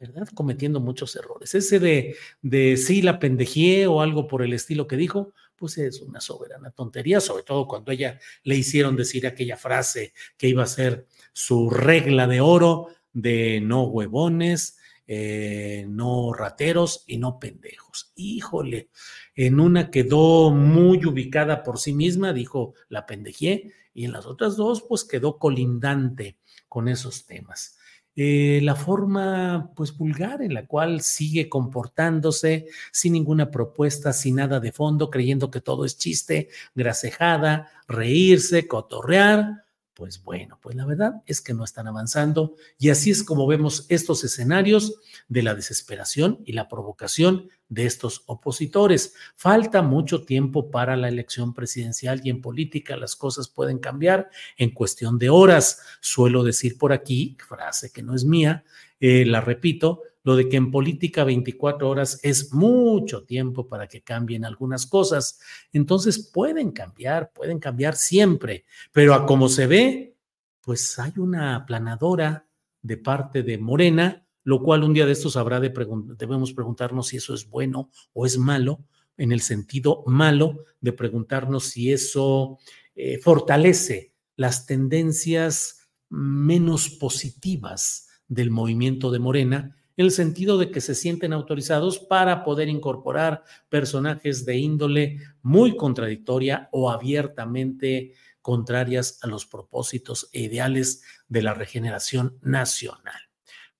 ¿verdad? 0.00 0.28
Cometiendo 0.34 0.80
muchos 0.80 1.14
errores. 1.14 1.54
Ese 1.54 1.78
de, 1.78 2.16
de 2.42 2.76
sí 2.76 3.02
la 3.02 3.20
pendejé 3.20 3.86
o 3.86 4.00
algo 4.00 4.26
por 4.26 4.42
el 4.42 4.52
estilo 4.52 4.88
que 4.88 4.96
dijo, 4.96 5.32
pues 5.56 5.78
es 5.78 6.00
una 6.00 6.20
soberana 6.20 6.70
tontería, 6.70 7.20
sobre 7.20 7.42
todo 7.42 7.66
cuando 7.66 7.92
ella 7.92 8.18
le 8.42 8.56
hicieron 8.56 8.96
decir 8.96 9.26
aquella 9.26 9.56
frase 9.56 10.12
que 10.36 10.48
iba 10.48 10.62
a 10.62 10.66
ser 10.66 11.06
su 11.32 11.70
regla 11.70 12.26
de 12.26 12.40
oro 12.40 12.88
de 13.12 13.60
no 13.62 13.84
huevones, 13.84 14.78
eh, 15.06 15.86
no 15.88 16.32
rateros 16.32 17.04
y 17.06 17.18
no 17.18 17.38
pendejos. 17.38 18.12
Híjole, 18.16 18.90
en 19.34 19.60
una 19.60 19.90
quedó 19.90 20.50
muy 20.50 21.04
ubicada 21.06 21.62
por 21.62 21.78
sí 21.78 21.92
misma, 21.92 22.32
dijo 22.32 22.74
la 22.88 23.06
pendejé, 23.06 23.72
y 23.94 24.04
en 24.04 24.12
las 24.12 24.26
otras 24.26 24.56
dos, 24.56 24.84
pues 24.86 25.04
quedó 25.04 25.38
colindante 25.38 26.36
con 26.68 26.88
esos 26.88 27.24
temas. 27.24 27.75
Eh, 28.16 28.60
la 28.62 28.74
forma 28.74 29.70
pues 29.76 29.96
vulgar 29.96 30.42
en 30.42 30.54
la 30.54 30.66
cual 30.66 31.02
sigue 31.02 31.48
comportándose 31.48 32.66
sin 32.90 33.12
ninguna 33.12 33.50
propuesta, 33.50 34.12
sin 34.12 34.36
nada 34.36 34.58
de 34.58 34.72
fondo, 34.72 35.10
creyendo 35.10 35.50
que 35.50 35.60
todo 35.60 35.84
es 35.84 35.98
chiste, 35.98 36.48
grasejada, 36.74 37.70
reírse, 37.86 38.66
cotorrear 38.66 39.66
pues 39.96 40.22
bueno, 40.22 40.58
pues 40.60 40.76
la 40.76 40.84
verdad 40.84 41.22
es 41.24 41.40
que 41.40 41.54
no 41.54 41.64
están 41.64 41.88
avanzando. 41.88 42.54
Y 42.78 42.90
así 42.90 43.10
es 43.10 43.24
como 43.24 43.46
vemos 43.46 43.86
estos 43.88 44.24
escenarios 44.24 45.00
de 45.26 45.42
la 45.42 45.54
desesperación 45.54 46.42
y 46.44 46.52
la 46.52 46.68
provocación 46.68 47.48
de 47.68 47.86
estos 47.86 48.22
opositores. 48.26 49.14
Falta 49.34 49.82
mucho 49.82 50.24
tiempo 50.24 50.70
para 50.70 50.96
la 50.96 51.08
elección 51.08 51.54
presidencial 51.54 52.20
y 52.24 52.30
en 52.30 52.40
política 52.40 52.96
las 52.96 53.16
cosas 53.16 53.48
pueden 53.48 53.78
cambiar 53.78 54.30
en 54.56 54.70
cuestión 54.70 55.18
de 55.18 55.30
horas. 55.30 55.80
Suelo 56.00 56.42
decir 56.44 56.78
por 56.78 56.92
aquí, 56.92 57.36
frase 57.46 57.92
que 57.92 58.02
no 58.02 58.14
es 58.14 58.24
mía, 58.24 58.64
eh, 59.00 59.24
la 59.26 59.40
repito, 59.40 60.02
lo 60.26 60.34
de 60.34 60.48
que 60.48 60.56
en 60.56 60.72
política 60.72 61.22
24 61.22 61.88
horas 61.88 62.18
es 62.24 62.52
mucho 62.52 63.22
tiempo 63.22 63.68
para 63.68 63.86
que 63.86 64.02
cambien 64.02 64.44
algunas 64.44 64.84
cosas. 64.84 65.38
Entonces 65.72 66.18
pueden 66.18 66.72
cambiar, 66.72 67.32
pueden 67.32 67.60
cambiar 67.60 67.94
siempre, 67.94 68.64
pero 68.90 69.14
a 69.14 69.24
como 69.24 69.48
se 69.48 69.68
ve, 69.68 70.16
pues 70.60 70.98
hay 70.98 71.12
una 71.16 71.54
aplanadora 71.54 72.44
de 72.82 72.96
parte 72.96 73.44
de 73.44 73.56
Morena, 73.58 74.25
lo 74.46 74.62
cual 74.62 74.84
un 74.84 74.94
día 74.94 75.06
de 75.06 75.12
estos 75.12 75.36
habrá 75.36 75.58
de 75.58 75.74
debemos 76.16 76.52
preguntarnos 76.52 77.08
si 77.08 77.16
eso 77.16 77.34
es 77.34 77.50
bueno 77.50 77.90
o 78.12 78.26
es 78.26 78.38
malo, 78.38 78.84
en 79.16 79.32
el 79.32 79.40
sentido 79.40 80.04
malo 80.06 80.64
de 80.80 80.92
preguntarnos 80.92 81.64
si 81.64 81.92
eso 81.92 82.56
eh, 82.94 83.18
fortalece 83.18 84.14
las 84.36 84.64
tendencias 84.64 85.88
menos 86.10 86.90
positivas 86.90 88.08
del 88.28 88.52
movimiento 88.52 89.10
de 89.10 89.18
Morena 89.18 89.76
en 89.96 90.04
el 90.04 90.12
sentido 90.12 90.58
de 90.58 90.70
que 90.70 90.80
se 90.80 90.94
sienten 90.94 91.32
autorizados 91.32 91.98
para 91.98 92.44
poder 92.44 92.68
incorporar 92.68 93.42
personajes 93.68 94.46
de 94.46 94.58
índole 94.58 95.18
muy 95.42 95.76
contradictoria 95.76 96.68
o 96.70 96.88
abiertamente 96.88 98.12
contrarias 98.42 99.18
a 99.22 99.26
los 99.26 99.44
propósitos 99.44 100.28
e 100.32 100.42
ideales 100.42 101.02
de 101.26 101.42
la 101.42 101.52
regeneración 101.52 102.38
nacional. 102.42 103.25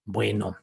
Bueno, 0.06 0.56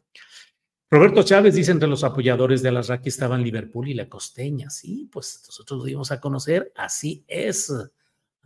Roberto 0.93 1.23
Chávez 1.23 1.55
dice 1.55 1.71
entre 1.71 1.89
los 1.89 2.03
apoyadores 2.03 2.61
de 2.61 2.69
Alasraqui 2.69 3.09
estaban 3.09 3.43
Liverpool 3.43 3.87
y 3.89 3.93
la 3.93 4.07
Costeña. 4.07 4.69
Sí, 4.69 5.09
pues 5.11 5.43
nosotros 5.47 5.79
lo 5.79 5.85
dimos 5.85 6.11
a 6.11 6.19
conocer, 6.19 6.71
así 6.75 7.23
es. 7.27 7.73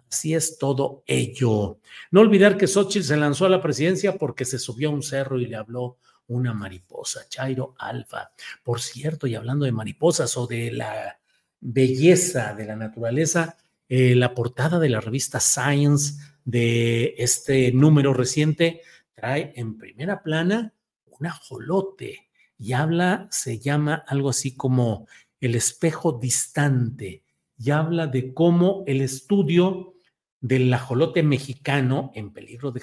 Así 0.09 0.33
es 0.33 0.57
todo 0.57 1.03
ello. 1.05 1.79
No 2.09 2.21
olvidar 2.21 2.57
que 2.57 2.67
Xochitl 2.67 3.05
se 3.05 3.17
lanzó 3.17 3.45
a 3.45 3.49
la 3.49 3.61
presidencia 3.61 4.17
porque 4.17 4.45
se 4.45 4.59
subió 4.59 4.87
a 4.87 4.93
un 4.93 5.03
cerro 5.03 5.37
y 5.37 5.45
le 5.45 5.57
habló 5.57 5.97
una 6.27 6.53
mariposa, 6.53 7.27
Chairo 7.27 7.75
Alfa. 7.77 8.31
Por 8.63 8.79
cierto, 8.79 9.27
y 9.27 9.35
hablando 9.35 9.65
de 9.65 9.73
mariposas 9.73 10.37
o 10.37 10.47
de 10.47 10.71
la 10.71 11.19
belleza 11.59 12.53
de 12.53 12.65
la 12.65 12.77
naturaleza, 12.77 13.57
eh, 13.89 14.15
la 14.15 14.33
portada 14.33 14.79
de 14.79 14.87
la 14.87 15.01
revista 15.01 15.41
Science 15.41 16.13
de 16.45 17.15
este 17.17 17.73
número 17.73 18.13
reciente 18.13 18.81
trae 19.13 19.51
en 19.57 19.77
primera 19.77 20.23
plana 20.23 20.73
un 21.19 21.27
ajolote 21.27 22.29
y 22.57 22.73
habla, 22.73 23.27
se 23.31 23.59
llama 23.59 24.03
algo 24.07 24.29
así 24.29 24.55
como 24.55 25.07
el 25.39 25.55
espejo 25.55 26.13
distante 26.13 27.23
y 27.57 27.71
habla 27.71 28.07
de 28.07 28.33
cómo 28.33 28.83
el 28.87 29.01
estudio 29.01 29.93
del 30.39 30.71
ajolote 30.73 31.23
mexicano 31.23 32.11
en 32.13 32.31
peligro 32.31 32.71
de, 32.71 32.81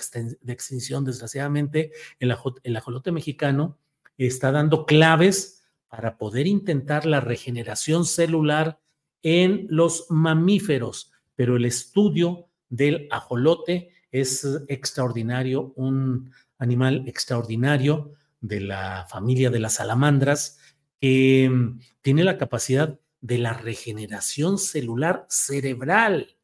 extinción, 0.48 1.04
desgraciadamente, 1.04 1.92
el, 2.18 2.32
ajolote 2.76 3.12
mexicano 3.12 3.78
está 4.18 4.50
dando 4.50 4.86
claves 4.86 5.64
para 5.88 6.18
poder 6.18 6.46
intentar 6.46 7.06
la 7.06 7.20
regeneración 7.20 8.04
celular 8.04 8.80
en 9.22 9.66
los 9.70 10.06
mamíferos, 10.10 11.12
pero 11.36 11.56
el 11.56 11.64
estudio 11.64 12.48
del 12.68 13.08
ajolote 13.10 13.90
es 14.10 14.46
extraordinario, 14.68 15.72
un 15.76 16.32
animal 16.58 17.04
extraordinario 17.06 18.14
de 18.44 18.60
la 18.60 19.06
familia 19.08 19.50
de 19.50 19.58
las 19.58 19.74
salamandras 19.74 20.58
que 21.00 21.48
mm, 21.50 21.80
tiene 22.02 22.24
la 22.24 22.36
capacidad 22.36 23.00
de 23.22 23.38
la 23.38 23.54
regeneración 23.54 24.58
celular 24.58 25.26
cerebral 25.30 26.36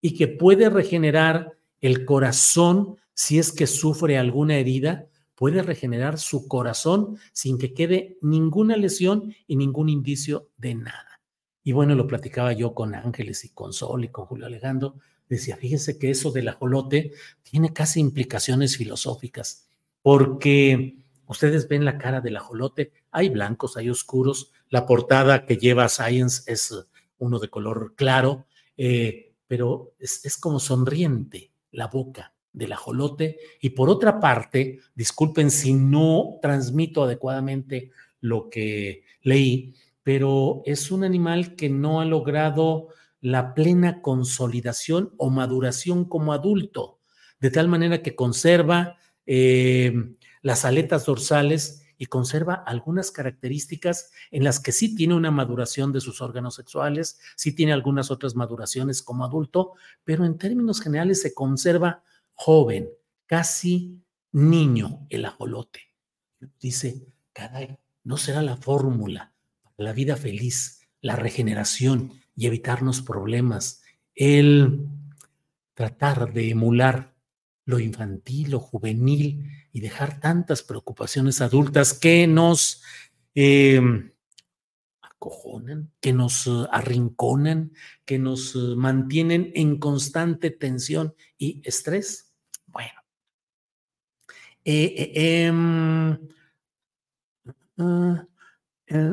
y 0.00 0.14
que 0.14 0.28
puede 0.28 0.70
regenerar 0.70 1.58
el 1.80 2.04
corazón 2.04 2.96
si 3.12 3.40
es 3.40 3.50
que 3.50 3.66
sufre 3.66 4.18
alguna 4.18 4.56
herida, 4.56 5.08
puede 5.34 5.62
regenerar 5.62 6.18
su 6.18 6.46
corazón 6.46 7.18
sin 7.32 7.58
que 7.58 7.74
quede 7.74 8.18
ninguna 8.22 8.76
lesión 8.76 9.34
y 9.48 9.56
ningún 9.56 9.88
indicio 9.88 10.50
de 10.56 10.76
nada. 10.76 11.20
Y 11.64 11.72
bueno, 11.72 11.96
lo 11.96 12.06
platicaba 12.06 12.52
yo 12.52 12.74
con 12.74 12.94
Ángeles 12.94 13.44
y 13.44 13.48
con 13.48 13.72
Sol 13.72 14.04
y 14.04 14.08
con 14.08 14.26
Julio 14.26 14.46
Alejandro. 14.46 14.94
Decía, 15.28 15.56
fíjense 15.56 15.98
que 15.98 16.10
eso 16.10 16.30
del 16.30 16.46
ajolote 16.46 17.12
tiene 17.42 17.72
casi 17.72 17.98
implicaciones 17.98 18.76
filosóficas, 18.76 19.68
porque 20.02 20.97
ustedes 21.28 21.68
ven 21.68 21.84
la 21.84 21.98
cara 21.98 22.20
del 22.20 22.36
ajolote, 22.36 22.92
hay 23.10 23.28
blancos, 23.28 23.76
hay 23.76 23.90
oscuros, 23.90 24.52
la 24.70 24.86
portada 24.86 25.46
que 25.46 25.56
lleva 25.56 25.88
Science 25.88 26.50
es 26.50 26.74
uno 27.18 27.38
de 27.38 27.48
color 27.48 27.94
claro, 27.96 28.46
eh, 28.76 29.34
pero 29.46 29.94
es, 29.98 30.36
como 30.38 30.60
sonriente 30.60 31.52
la 31.70 31.88
boca 31.88 32.34
del 32.52 32.72
ajolote. 32.72 33.38
Y 33.60 33.70
por 33.70 33.88
otra 33.88 34.20
parte, 34.20 34.80
disculpen 34.94 35.50
si 35.50 35.74
no 35.74 36.38
transmito 36.42 37.02
adecuadamente 37.02 37.90
lo 38.20 38.50
que 38.50 39.04
leí, 39.22 39.74
pero 40.02 40.62
es 40.64 40.90
un 40.90 41.04
animal 41.04 41.54
que 41.56 41.68
no 41.68 42.00
ha 42.00 42.04
logrado 42.04 42.88
la 43.20 43.54
plena 43.54 44.00
consolidación 44.00 45.12
o 45.16 45.30
maduración 45.30 46.04
como 46.04 46.32
adulto, 46.32 47.00
de 47.40 47.50
tal 47.50 47.68
manera 47.68 48.02
que 48.02 48.14
conserva 48.14 48.96
eh, 49.26 49.92
las 50.48 50.64
aletas 50.64 51.04
dorsales 51.04 51.82
y 51.98 52.06
conserva 52.06 52.54
algunas 52.54 53.10
características 53.10 54.12
en 54.30 54.44
las 54.44 54.60
que 54.60 54.72
sí 54.72 54.94
tiene 54.94 55.14
una 55.14 55.30
maduración 55.30 55.92
de 55.92 56.00
sus 56.00 56.22
órganos 56.22 56.54
sexuales, 56.54 57.20
sí 57.36 57.52
tiene 57.52 57.74
algunas 57.74 58.10
otras 58.10 58.34
maduraciones 58.34 59.02
como 59.02 59.26
adulto, 59.26 59.74
pero 60.04 60.24
en 60.24 60.38
términos 60.38 60.80
generales 60.80 61.20
se 61.20 61.34
conserva 61.34 62.02
joven, 62.32 62.88
casi 63.26 64.00
niño 64.32 65.06
el 65.10 65.26
ajolote. 65.26 65.80
Dice, 66.58 67.06
caray, 67.34 67.76
no 68.02 68.16
será 68.16 68.40
la 68.40 68.56
fórmula 68.56 69.34
para 69.76 69.90
la 69.90 69.92
vida 69.92 70.16
feliz, 70.16 70.88
la 71.02 71.14
regeneración 71.14 72.14
y 72.34 72.46
evitarnos 72.46 73.02
problemas, 73.02 73.82
el 74.14 74.88
tratar 75.74 76.32
de 76.32 76.48
emular 76.48 77.17
lo 77.68 77.78
infantil, 77.78 78.52
lo 78.52 78.60
juvenil 78.60 79.44
y 79.74 79.80
dejar 79.80 80.20
tantas 80.20 80.62
preocupaciones 80.62 81.42
adultas 81.42 81.92
que 81.92 82.26
nos 82.26 82.82
em, 83.34 84.10
acojonan, 85.02 85.92
que 86.00 86.14
nos 86.14 86.46
eh, 86.46 86.66
arrinconan, 86.72 87.74
que 88.06 88.18
nos 88.18 88.54
eh, 88.54 88.74
mantienen 88.74 89.52
en 89.54 89.78
constante 89.78 90.50
tensión 90.50 91.14
y 91.36 91.60
estrés. 91.62 92.32
Bueno. 92.68 93.02
Eh, 94.64 95.12
em, 95.36 96.18
ah, 97.76 98.26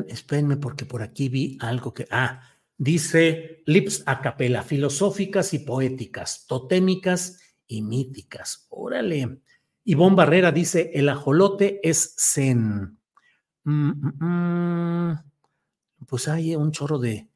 espérenme 0.08 0.56
porque 0.56 0.86
por 0.86 1.02
aquí 1.02 1.28
vi 1.28 1.58
algo 1.60 1.92
que... 1.92 2.08
Ah, 2.10 2.40
dice 2.78 3.62
Lips 3.66 4.02
a 4.06 4.22
capela, 4.22 4.62
filosóficas 4.62 5.52
y 5.52 5.58
poéticas, 5.58 6.46
totémicas 6.46 7.42
y 7.66 7.82
míticas. 7.82 8.66
Órale. 8.70 9.40
Ivonne 9.84 10.16
Barrera 10.16 10.52
dice, 10.52 10.90
el 10.94 11.08
ajolote 11.08 11.80
es 11.82 12.14
zen. 12.18 12.98
Mm, 13.64 13.90
mm, 13.90 14.24
mm. 14.24 15.24
Pues 16.06 16.28
hay 16.28 16.56
un 16.56 16.72
chorro 16.72 16.98
de... 16.98 17.28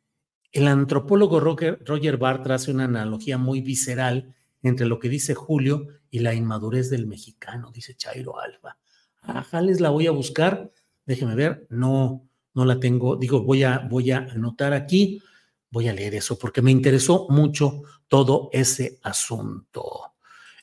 El 0.53 0.67
antropólogo 0.67 1.39
Roger, 1.39 1.81
Roger 1.85 2.17
Bartra 2.17 2.57
hace 2.57 2.73
una 2.73 2.85
analogía 2.85 3.39
muy 3.39 3.61
visceral 3.61 4.35
entre 4.63 4.87
lo 4.87 4.99
que 4.99 5.09
dice 5.09 5.35
Julio 5.35 5.87
y 6.11 6.19
la 6.19 6.35
inmadurez 6.35 6.91
del 6.91 7.07
mexicano, 7.07 7.71
dice 7.73 7.95
Chairo 7.95 8.41
Alba. 8.41 8.79
Ajá, 9.23 9.61
les 9.61 9.81
la 9.81 9.91
voy 9.91 10.09
a 10.09 10.11
buscar. 10.11 10.73
Déjeme 11.07 11.35
ver, 11.37 11.67
no, 11.71 12.29
no 12.55 12.65
la 12.65 12.81
tengo. 12.81 13.17
Digo, 13.17 13.43
voy 13.43 13.63
a, 13.63 13.79
voy 13.79 14.11
a 14.11 14.19
anotar 14.19 14.73
aquí, 14.73 15.23
voy 15.71 15.89
a 15.89 15.93
leer 15.93 16.15
eso 16.17 16.39
porque 16.39 16.63
me 16.63 16.71
interesó 16.71 17.27
mucho 17.31 17.83
todo 18.09 18.51
ese 18.53 18.99
asunto. 19.03 20.15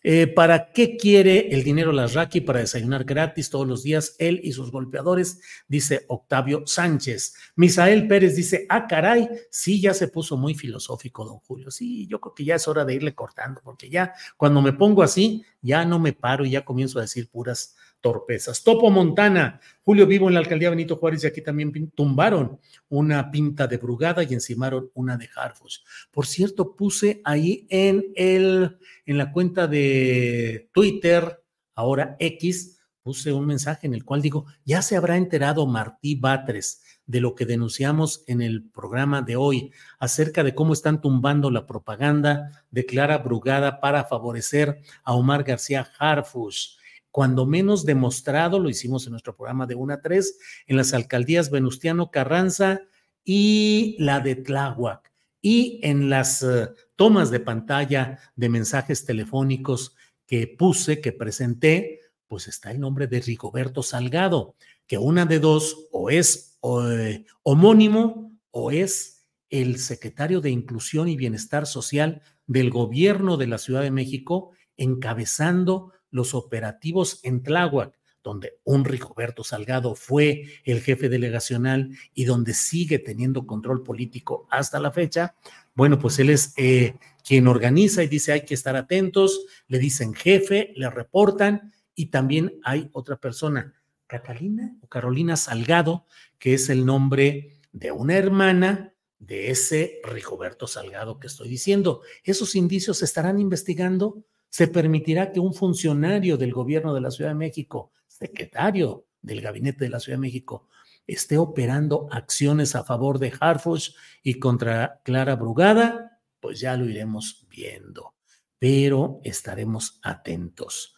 Eh, 0.10 0.26
¿Para 0.26 0.72
qué 0.72 0.95
quiere 0.95 1.49
el 1.53 1.66
dinero 1.66 1.91
Lasraki? 1.91 2.39
Para 2.39 2.62
desayunar 2.62 3.03
gratis 3.03 3.49
todos 3.49 3.68
los 3.68 3.84
días, 3.84 4.16
él 4.20 4.39
y 4.41 4.53
sus 4.53 4.72
golpeadores, 4.72 5.41
dice 5.68 6.05
Octavio 6.08 6.64
Sánchez. 6.66 7.36
Misael 7.58 8.08
Pérez 8.08 8.38
dice, 8.38 8.66
ah, 8.70 8.88
caray, 8.88 9.30
sí, 9.51 9.82
ya 9.82 9.93
se 9.93 10.08
puso 10.08 10.38
muy 10.38 10.55
filosófico, 10.55 11.26
don 11.26 11.39
Julio. 11.39 11.72
Sí, 11.72 12.08
yo 12.08 12.22
creo 12.22 12.34
que 12.34 12.45
ya 12.45 12.55
es 12.55 12.70
hora 12.70 12.86
de 12.86 12.93
irle 12.93 13.14
cortando, 13.16 13.60
porque 13.62 13.89
ya 13.89 14.14
cuando 14.38 14.62
me 14.62 14.72
pongo 14.72 15.03
así, 15.03 15.43
ya 15.62 15.84
no 15.84 15.99
me 15.99 16.14
paro 16.14 16.45
y 16.45 16.51
ya 16.51 16.64
comienzo 16.64 16.99
a 16.99 17.01
decir 17.01 17.30
puras 17.30 17.76
torpezas. 18.08 18.64
Topo 18.64 18.89
Montana, 18.89 19.60
Julio 19.84 20.08
Vivo 20.08 20.30
en 20.30 20.36
la 20.36 20.39
alcaldía 20.39 20.70
Benito 20.70 20.95
Juárez 20.95 21.26
y 21.26 21.28
aquí 21.28 21.41
también 21.41 21.91
tumbaron 21.91 22.58
una 22.88 23.30
pinta 23.30 23.68
de 23.68 23.76
Brugada 23.76 24.24
y 24.24 24.34
encimaron 24.34 24.89
una 24.93 25.18
de 25.18 25.28
Harfus. 25.36 25.84
Por 26.10 26.26
cierto, 26.26 26.74
puse 26.74 27.20
ahí 27.26 27.68
en, 27.70 28.05
el, 28.16 28.78
en 29.05 29.18
la 29.18 29.34
cuenta 29.34 29.68
de 29.68 30.70
Twitter, 30.72 31.43
ahora 31.76 32.16
X, 32.18 32.80
puse 33.03 33.34
un 33.34 33.45
mensaje 33.45 33.88
en 33.88 33.93
el 33.93 34.05
cual 34.05 34.22
digo, 34.22 34.45
ya 34.64 34.82
se 34.82 34.95
habrá 34.95 35.18
enterado 35.18 35.68
Martí 35.68 36.16
Batres 36.16 36.82
de 37.05 37.20
lo 37.20 37.36
que 37.36 37.45
denunciamos 37.45 38.24
en 38.28 38.41
el 38.41 38.70
programa 38.70 39.22
de 39.22 39.36
hoy 39.36 39.74
acerca 39.99 40.45
de 40.45 40.55
cómo 40.55 40.72
están 40.72 41.01
tumbando 41.01 41.51
la 41.51 41.68
propaganda 41.68 42.64
de 42.72 42.86
Clara 42.86 43.18
Brugada 43.18 43.82
para 43.82 44.05
favorecer 44.05 44.80
a 45.03 45.14
Omar 45.14 45.43
García 45.43 45.89
Harfush 45.99 46.78
cuando 47.12 47.45
menos 47.45 47.86
demostrado, 47.86 48.60
lo 48.60 48.70
hicimos 48.70 49.05
en 49.05 49.12
nuestro 49.12 49.36
programa 49.36 49.66
de 49.66 49.76
1 49.76 49.93
a 49.93 50.01
3, 50.01 50.38
en 50.68 50.78
las 50.78 50.93
alcaldías 50.93 51.49
Venustiano 51.49 52.12
Carranza 52.12 52.82
y 53.24 53.95
la 53.99 54.20
de 54.20 54.36
Tláhuac, 54.36 55.12
y 55.41 55.80
en 55.84 56.10
las 56.10 56.43
uh, 56.43 56.70
tomas 56.95 57.32
de 57.32 57.39
pantalla 57.39 58.20
de 58.36 58.49
mensajes 58.49 59.05
telefónicos 59.05 59.95
que 60.26 60.47
puse, 60.47 61.01
que 61.01 61.12
presenté, 61.12 62.01
pues 62.28 62.47
está 62.47 62.72
el 62.72 62.80
nombre 62.80 63.08
de 63.08 63.22
Rigoberto 63.22 63.82
Salgado, 63.82 64.55
que 64.86 64.97
una 64.97 65.26
de 65.26 65.39
dos 65.39 65.88
o 65.91 66.10
es 66.10 66.58
eh, 66.64 67.26
homónimo 67.43 68.38
o 68.51 68.72
es 68.72 69.26
el 69.49 69.80
secretario 69.80 70.41
de 70.41 70.49
Inclusión 70.49 71.08
y 71.08 71.16
Bienestar 71.16 71.66
Social 71.66 72.22
del 72.45 72.70
gobierno 72.70 73.38
de 73.38 73.47
la 73.47 73.58
Ciudad 73.58 73.82
de 73.82 73.91
México, 73.91 74.51
encabezando 74.76 75.93
los 76.12 76.34
operativos 76.34 77.20
en 77.24 77.43
Tláhuac, 77.43 77.97
donde 78.24 78.60
un 78.66 78.84
Rigoberto 78.84 79.43
Salgado 79.43 79.95
fue 79.95 80.43
el 80.66 80.82
jefe 80.82 81.08
delegacional 81.08 81.91
y 82.14 82.26
donde 82.26 82.53
sigue 82.53 82.99
teniendo 82.99 83.47
control 83.47 83.84
político 83.84 84.47
hasta 84.49 84.80
la 84.80 84.91
fecha, 84.91 85.36
bueno, 85.76 85.97
pues 85.97 86.20
él 86.20 86.30
es 86.30 86.53
eh, 86.58 86.95
quien 87.24 87.47
organiza 87.47 88.03
y 88.03 88.08
dice 88.08 88.34
hay 88.34 88.45
que 88.45 88.53
estar 88.53 88.76
atentos, 88.76 89.45
le 89.68 89.80
dicen 89.80 90.14
jefe, 90.14 90.74
le 90.76 90.89
reportan 90.89 91.72
y 91.95 92.08
también 92.08 92.60
hay 92.64 92.89
otra 92.91 93.18
persona, 93.18 93.74
Catalina 94.08 94.76
o 94.82 94.88
Carolina 94.88 95.38
Salgado, 95.38 96.05
que 96.39 96.53
es 96.53 96.70
el 96.70 96.86
nombre 96.86 97.60
de 97.72 97.91
una 97.91 98.18
hermana 98.18 98.93
de 99.20 99.51
ese 99.51 99.99
Rigoberto 100.03 100.68
Salgado 100.68 101.20
que 101.20 101.28
estoy 101.28 101.49
diciendo. 101.49 102.01
¿Esos 102.24 102.55
indicios 102.55 102.99
se 102.99 103.05
estarán 103.05 103.39
investigando? 103.39 104.24
Se 104.49 104.67
permitirá 104.67 105.31
que 105.31 105.39
un 105.39 105.53
funcionario 105.53 106.37
del 106.37 106.53
gobierno 106.53 106.93
de 106.93 107.01
la 107.01 107.11
Ciudad 107.11 107.31
de 107.31 107.35
México, 107.35 107.91
secretario 108.07 109.05
del 109.21 109.41
gabinete 109.41 109.85
de 109.85 109.89
la 109.89 109.99
Ciudad 109.99 110.17
de 110.17 110.21
México, 110.21 110.67
esté 111.05 111.37
operando 111.37 112.07
acciones 112.11 112.75
a 112.75 112.83
favor 112.83 113.19
de 113.19 113.33
Harfush 113.39 113.91
y 114.23 114.39
contra 114.39 115.01
Clara 115.03 115.35
Brugada, 115.35 116.19
pues 116.39 116.59
ya 116.59 116.75
lo 116.75 116.85
iremos 116.85 117.47
viendo, 117.49 118.15
pero 118.59 119.19
estaremos 119.23 119.99
atentos. 120.03 120.95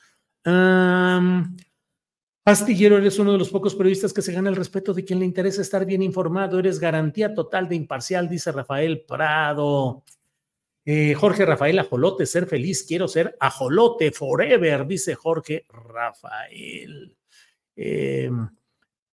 Astillero, 2.46 2.98
eres 2.98 3.20
uno 3.20 3.34
de 3.34 3.38
los 3.38 3.50
pocos 3.50 3.76
periodistas 3.76 4.12
que 4.12 4.24
se 4.24 4.34
gana 4.34 4.50
el 4.50 4.56
respeto 4.56 4.94
de 4.94 5.06
quien 5.06 5.20
le 5.20 5.26
interesa 5.26 5.62
estar 5.62 5.86
bien 5.86 6.02
informado. 6.02 6.58
Eres 6.58 6.80
garantía 6.80 7.36
total 7.36 7.70
de 7.70 7.76
imparcial, 7.76 8.28
dice 8.28 8.52
Rafael 8.52 9.06
Prado. 9.08 10.04
Eh, 10.92 11.14
Jorge 11.14 11.46
Rafael 11.46 11.78
Ajolote, 11.78 12.26
ser 12.26 12.48
feliz, 12.48 12.82
quiero 12.82 13.08
ser 13.08 13.38
ajolote 13.40 14.12
forever, 14.12 14.88
dice 14.88 15.14
Jorge 15.14 15.68
Rafael. 15.70 17.16
Em, 17.76 18.50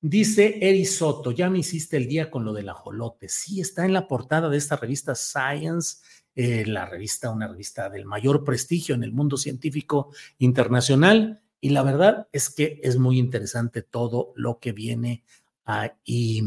dice 0.00 0.56
Eri 0.60 0.84
Soto, 0.84 1.32
ya 1.32 1.50
me 1.50 1.58
hiciste 1.58 1.96
el 1.96 2.06
día 2.06 2.30
con 2.30 2.44
lo 2.44 2.52
del 2.52 2.68
ajolote. 2.68 3.28
Sí, 3.28 3.60
está 3.60 3.84
en 3.84 3.92
la 3.92 4.06
portada 4.06 4.48
de 4.48 4.56
esta 4.56 4.76
revista 4.76 5.16
Science, 5.16 5.96
eh, 6.36 6.64
la 6.64 6.86
revista, 6.86 7.30
una 7.30 7.48
revista 7.48 7.90
del 7.90 8.04
mayor 8.04 8.44
prestigio 8.44 8.94
en 8.94 9.02
el 9.02 9.10
mundo 9.10 9.36
científico 9.36 10.12
internacional. 10.38 11.42
Y 11.60 11.70
la 11.70 11.82
verdad 11.82 12.28
es 12.30 12.50
que 12.50 12.78
es 12.84 12.98
muy 12.98 13.18
interesante 13.18 13.82
todo 13.82 14.32
lo 14.36 14.60
que 14.60 14.70
viene 14.70 15.24
ahí. 15.64 16.40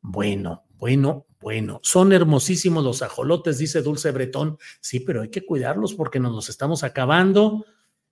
Bueno, 0.00 0.64
bueno, 0.76 1.26
bueno, 1.44 1.78
son 1.82 2.14
hermosísimos 2.14 2.82
los 2.82 3.02
ajolotes, 3.02 3.58
dice 3.58 3.82
Dulce 3.82 4.10
Bretón. 4.12 4.56
Sí, 4.80 5.00
pero 5.00 5.20
hay 5.20 5.28
que 5.28 5.44
cuidarlos 5.44 5.92
porque 5.92 6.18
nos 6.18 6.32
los 6.32 6.48
estamos 6.48 6.82
acabando. 6.84 7.66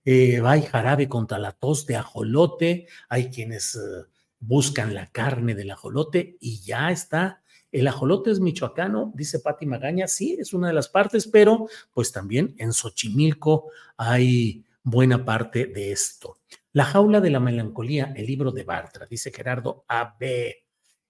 Eh, 0.05 0.39
hay 0.45 0.61
jarabe 0.61 1.09
contra 1.09 1.39
la 1.39 1.51
tos 1.51 1.87
de 1.87 1.95
ajolote. 1.95 2.85
Hay 3.09 3.31
quienes 3.31 3.73
eh, 3.73 4.05
buscan 4.37 4.93
la 4.93 5.07
carne 5.07 5.55
del 5.55 5.71
ajolote 5.71 6.37
y 6.41 6.59
ya 6.59 6.91
está. 6.91 7.41
El 7.71 7.87
ajolote 7.87 8.29
es 8.29 8.39
michoacano, 8.39 9.11
dice 9.15 9.39
Pati 9.39 9.65
Magaña. 9.65 10.07
Sí, 10.07 10.37
es 10.39 10.53
una 10.53 10.67
de 10.67 10.75
las 10.75 10.89
partes, 10.89 11.25
pero 11.25 11.67
pues 11.91 12.11
también 12.11 12.53
en 12.59 12.71
Xochimilco 12.71 13.71
hay 13.97 14.63
buena 14.83 15.25
parte 15.25 15.65
de 15.65 15.91
esto. 15.91 16.37
La 16.71 16.85
jaula 16.85 17.19
de 17.19 17.31
la 17.31 17.39
melancolía, 17.39 18.13
el 18.15 18.27
libro 18.27 18.51
de 18.51 18.63
Bartra, 18.63 19.07
dice 19.07 19.31
Gerardo 19.31 19.85
A.B. 19.87 20.55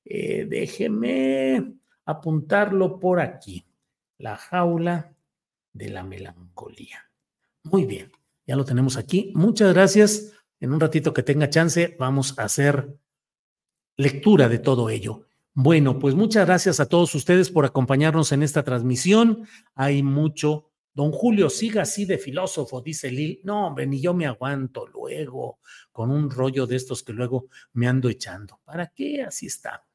Eh, 0.05 0.45
déjeme 0.49 1.82
apuntarlo 2.05 2.99
por 2.99 3.19
aquí. 3.19 3.65
La 4.17 4.37
jaula 4.37 5.13
de 5.73 5.89
la 5.89 6.03
melancolía. 6.03 7.09
Muy 7.63 7.85
bien, 7.85 8.11
ya 8.45 8.55
lo 8.55 8.65
tenemos 8.65 8.97
aquí. 8.97 9.31
Muchas 9.35 9.73
gracias. 9.73 10.33
En 10.59 10.71
un 10.71 10.79
ratito 10.79 11.13
que 11.13 11.23
tenga 11.23 11.49
chance, 11.49 11.95
vamos 11.99 12.37
a 12.37 12.43
hacer 12.43 12.97
lectura 13.97 14.47
de 14.47 14.59
todo 14.59 14.89
ello. 14.89 15.27
Bueno, 15.53 15.99
pues 15.99 16.15
muchas 16.15 16.47
gracias 16.47 16.79
a 16.79 16.87
todos 16.87 17.13
ustedes 17.15 17.51
por 17.51 17.65
acompañarnos 17.65 18.31
en 18.31 18.43
esta 18.43 18.63
transmisión. 18.63 19.45
Hay 19.75 20.01
mucho. 20.01 20.71
Don 20.95 21.11
Julio, 21.11 21.49
siga 21.49 21.83
así 21.83 22.05
de 22.05 22.17
filósofo, 22.17 22.81
dice 22.81 23.11
Lil. 23.11 23.39
No, 23.43 23.67
hombre, 23.67 23.87
ni 23.87 23.99
yo 23.99 24.13
me 24.13 24.25
aguanto 24.25 24.87
luego 24.87 25.59
con 25.91 26.11
un 26.11 26.29
rollo 26.29 26.67
de 26.67 26.75
estos 26.75 27.03
que 27.03 27.13
luego 27.13 27.47
me 27.73 27.87
ando 27.87 28.09
echando. 28.09 28.61
¿Para 28.63 28.87
qué? 28.87 29.23
Así 29.23 29.47
está. 29.47 29.85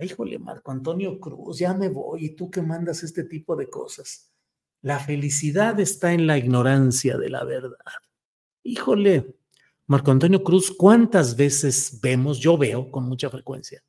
Híjole, 0.00 0.38
Marco 0.38 0.70
Antonio 0.70 1.18
Cruz, 1.18 1.58
ya 1.58 1.74
me 1.74 1.88
voy 1.88 2.26
y 2.26 2.30
tú 2.36 2.50
que 2.50 2.62
mandas 2.62 3.02
este 3.02 3.24
tipo 3.24 3.56
de 3.56 3.68
cosas. 3.68 4.32
La 4.80 5.00
felicidad 5.00 5.80
está 5.80 6.12
en 6.12 6.28
la 6.28 6.38
ignorancia 6.38 7.18
de 7.18 7.30
la 7.30 7.44
verdad. 7.44 7.76
Híjole, 8.62 9.34
Marco 9.86 10.12
Antonio 10.12 10.44
Cruz, 10.44 10.70
¿cuántas 10.70 11.34
veces 11.36 11.98
vemos, 12.00 12.38
yo 12.38 12.56
veo 12.56 12.90
con 12.92 13.08
mucha 13.08 13.28
frecuencia, 13.28 13.82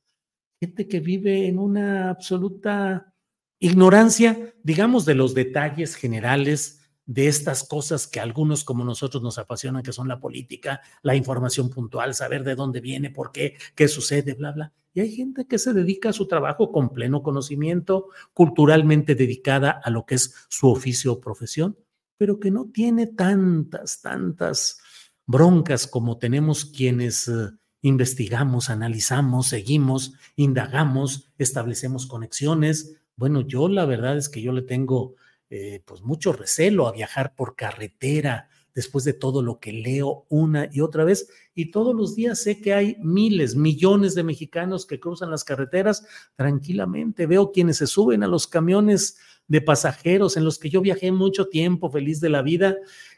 gente 0.60 0.88
que 0.88 1.00
vive 1.00 1.48
en 1.48 1.60
una 1.60 2.10
absoluta 2.10 3.14
ignorancia, 3.60 4.56
digamos, 4.64 5.06
de 5.06 5.14
los 5.14 5.36
detalles 5.36 5.96
generales 5.96 6.80
de 7.06 7.28
estas 7.28 7.64
cosas 7.64 8.08
que 8.08 8.20
algunos 8.20 8.64
como 8.64 8.84
nosotros 8.84 9.22
nos 9.22 9.38
apasionan, 9.38 9.84
que 9.84 9.92
son 9.92 10.08
la 10.08 10.20
política, 10.20 10.82
la 11.02 11.16
información 11.16 11.70
puntual, 11.70 12.16
saber 12.16 12.44
de 12.44 12.56
dónde 12.56 12.82
viene, 12.82 13.10
por 13.10 13.32
qué, 13.32 13.58
qué 13.76 13.88
sucede, 13.88 14.34
bla, 14.34 14.52
bla. 14.52 14.74
Hay 15.02 15.12
gente 15.12 15.46
que 15.46 15.58
se 15.58 15.74
dedica 15.74 16.10
a 16.10 16.14
su 16.14 16.28
trabajo 16.28 16.72
con 16.72 16.90
pleno 16.90 17.24
conocimiento, 17.24 18.08
culturalmente 18.34 19.16
dedicada 19.16 19.72
a 19.72 19.90
lo 19.90 20.06
que 20.06 20.16
es 20.16 20.34
su 20.50 20.70
oficio 20.70 21.14
o 21.14 21.22
profesión, 21.22 21.78
pero 22.18 22.40
que 22.40 22.52
no 22.52 22.70
tiene 22.72 23.08
tantas, 23.08 24.02
tantas 24.02 24.80
broncas 25.26 25.88
como 25.88 26.18
tenemos 26.18 26.66
quienes 26.66 27.28
eh, 27.28 27.52
investigamos, 27.82 28.70
analizamos, 28.70 29.48
seguimos, 29.48 30.14
indagamos, 30.36 31.32
establecemos 31.38 32.08
conexiones. 32.08 32.98
Bueno, 33.16 33.42
yo 33.42 33.68
la 33.70 33.86
verdad 33.86 34.18
es 34.18 34.28
que 34.28 34.42
yo 34.42 34.52
le 34.52 34.64
tengo 34.64 35.16
eh, 35.50 35.82
pues 35.86 36.02
mucho 36.02 36.34
recelo 36.34 36.88
a 36.88 36.92
viajar 36.92 37.36
por 37.36 37.56
carretera 37.56 38.50
después 38.80 39.04
de 39.04 39.12
todo 39.12 39.42
lo 39.42 39.60
que 39.60 39.74
leo 39.74 40.26
una 40.30 40.70
y 40.72 40.80
otra 40.80 41.04
vez. 41.04 41.30
Y 41.54 41.70
todos 41.70 41.94
los 41.94 42.16
días 42.16 42.42
sé 42.42 42.62
que 42.62 42.74
hay 42.74 42.96
miles, 43.02 43.58
millones 43.58 44.16
de 44.16 44.24
mexicanos 44.24 44.86
que 44.86 45.02
cruzan 45.02 45.30
las 45.30 45.44
carreteras 45.44 46.06
tranquilamente. 46.38 47.26
Veo 47.26 47.52
quienes 47.52 47.76
se 47.76 47.88
suben 47.88 48.24
a 48.24 48.28
los 48.28 48.48
camiones 48.48 49.18
de 49.50 49.60
pasajeros 49.60 50.38
en 50.38 50.46
los 50.46 50.58
que 50.60 50.70
yo 50.70 50.80
viajé 50.80 51.12
mucho 51.12 51.50
tiempo, 51.50 51.92
feliz 51.92 52.22
de 52.22 52.30
la 52.30 52.42
vida, 52.42 52.78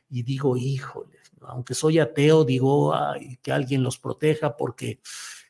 y 0.09 0.24
digo, 0.24 0.57
híjole, 0.57 1.20
aunque 1.41 1.76
soy 1.76 1.99
ateo, 1.99 2.43
digo, 2.43 2.91
que 3.43 3.51
alguien 3.51 3.84
los 3.84 3.99
proteja 3.99 4.57
porque 4.57 4.99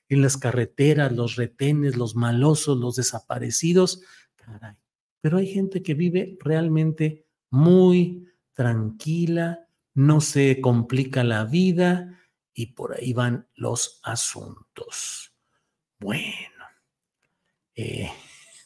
en 0.10 0.22
las 0.22 0.36
carreteras, 0.36 1.14
los 1.14 1.38
retenes, 1.38 1.96
los 1.96 2.18
malosos, 2.18 2.78
los 2.78 2.98
desaparecidos, 2.98 4.02
caray, 4.36 4.76
pero 5.22 5.38
hay 5.38 5.48
gente 5.48 5.82
que 5.82 5.94
vive 5.94 6.38
realmente 6.42 7.26
muy 7.50 8.28
tranquila, 8.52 9.70
no 10.02 10.20
se 10.20 10.62
complica 10.62 11.24
la 11.24 11.46
vida 11.46 12.20
y 12.54 12.74
por 12.74 12.96
ahí 12.96 13.14
van 13.14 13.48
los 13.56 14.00
asuntos. 14.04 15.34
Bueno, 16.00 16.66
eh, 17.76 18.10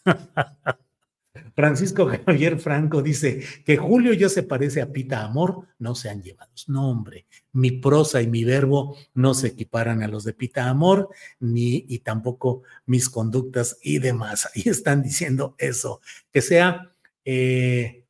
Francisco 1.55 2.07
Javier 2.25 2.57
Franco 2.57 3.01
dice 3.01 3.43
que 3.65 3.75
Julio 3.75 4.13
ya 4.13 4.29
se 4.29 4.43
parece 4.43 4.81
a 4.81 4.91
Pita 4.91 5.23
Amor, 5.23 5.67
no 5.77 5.93
sean 5.93 6.23
llevados. 6.23 6.69
No, 6.69 6.89
hombre, 6.89 7.25
mi 7.51 7.71
prosa 7.71 8.21
y 8.21 8.27
mi 8.27 8.45
verbo 8.45 8.97
no 9.13 9.33
se 9.33 9.47
equiparan 9.47 10.03
a 10.03 10.07
los 10.07 10.23
de 10.23 10.33
Pita 10.33 10.69
Amor, 10.69 11.09
ni 11.39 11.85
y 11.89 11.99
tampoco 11.99 12.63
mis 12.85 13.09
conductas 13.09 13.77
y 13.81 13.99
demás. 13.99 14.49
Ahí 14.55 14.63
están 14.65 15.03
diciendo 15.03 15.55
eso, 15.57 15.99
que 16.31 16.41
sea 16.41 16.93
eh, 17.25 18.04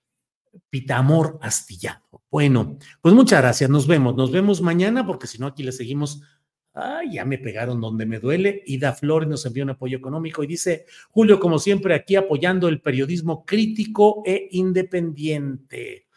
Pita 0.70 0.98
Amor 0.98 1.40
astillado. 1.42 2.24
Bueno, 2.30 2.78
pues 3.02 3.14
muchas 3.14 3.42
gracias, 3.42 3.70
nos 3.70 3.88
vemos, 3.88 4.16
nos 4.16 4.32
vemos 4.32 4.62
mañana, 4.62 5.06
porque 5.06 5.28
si 5.28 5.38
no, 5.38 5.48
aquí 5.48 5.64
le 5.64 5.72
seguimos 5.72 6.22
Ay, 6.78 7.14
ya 7.14 7.24
me 7.24 7.38
pegaron 7.38 7.80
donde 7.80 8.06
me 8.06 8.20
duele. 8.20 8.62
Ida 8.66 8.92
Flores 8.92 9.30
nos 9.30 9.46
envió 9.46 9.64
un 9.64 9.70
apoyo 9.70 9.98
económico 9.98 10.44
y 10.44 10.48
dice, 10.48 10.86
Julio, 11.10 11.40
como 11.40 11.58
siempre, 11.58 11.96
aquí 11.96 12.18
apoyando 12.18 12.68
el 12.68 12.82
periodismo 12.82 13.46
crítico 13.46 14.24
e 14.26 14.50
independiente. 14.52 16.08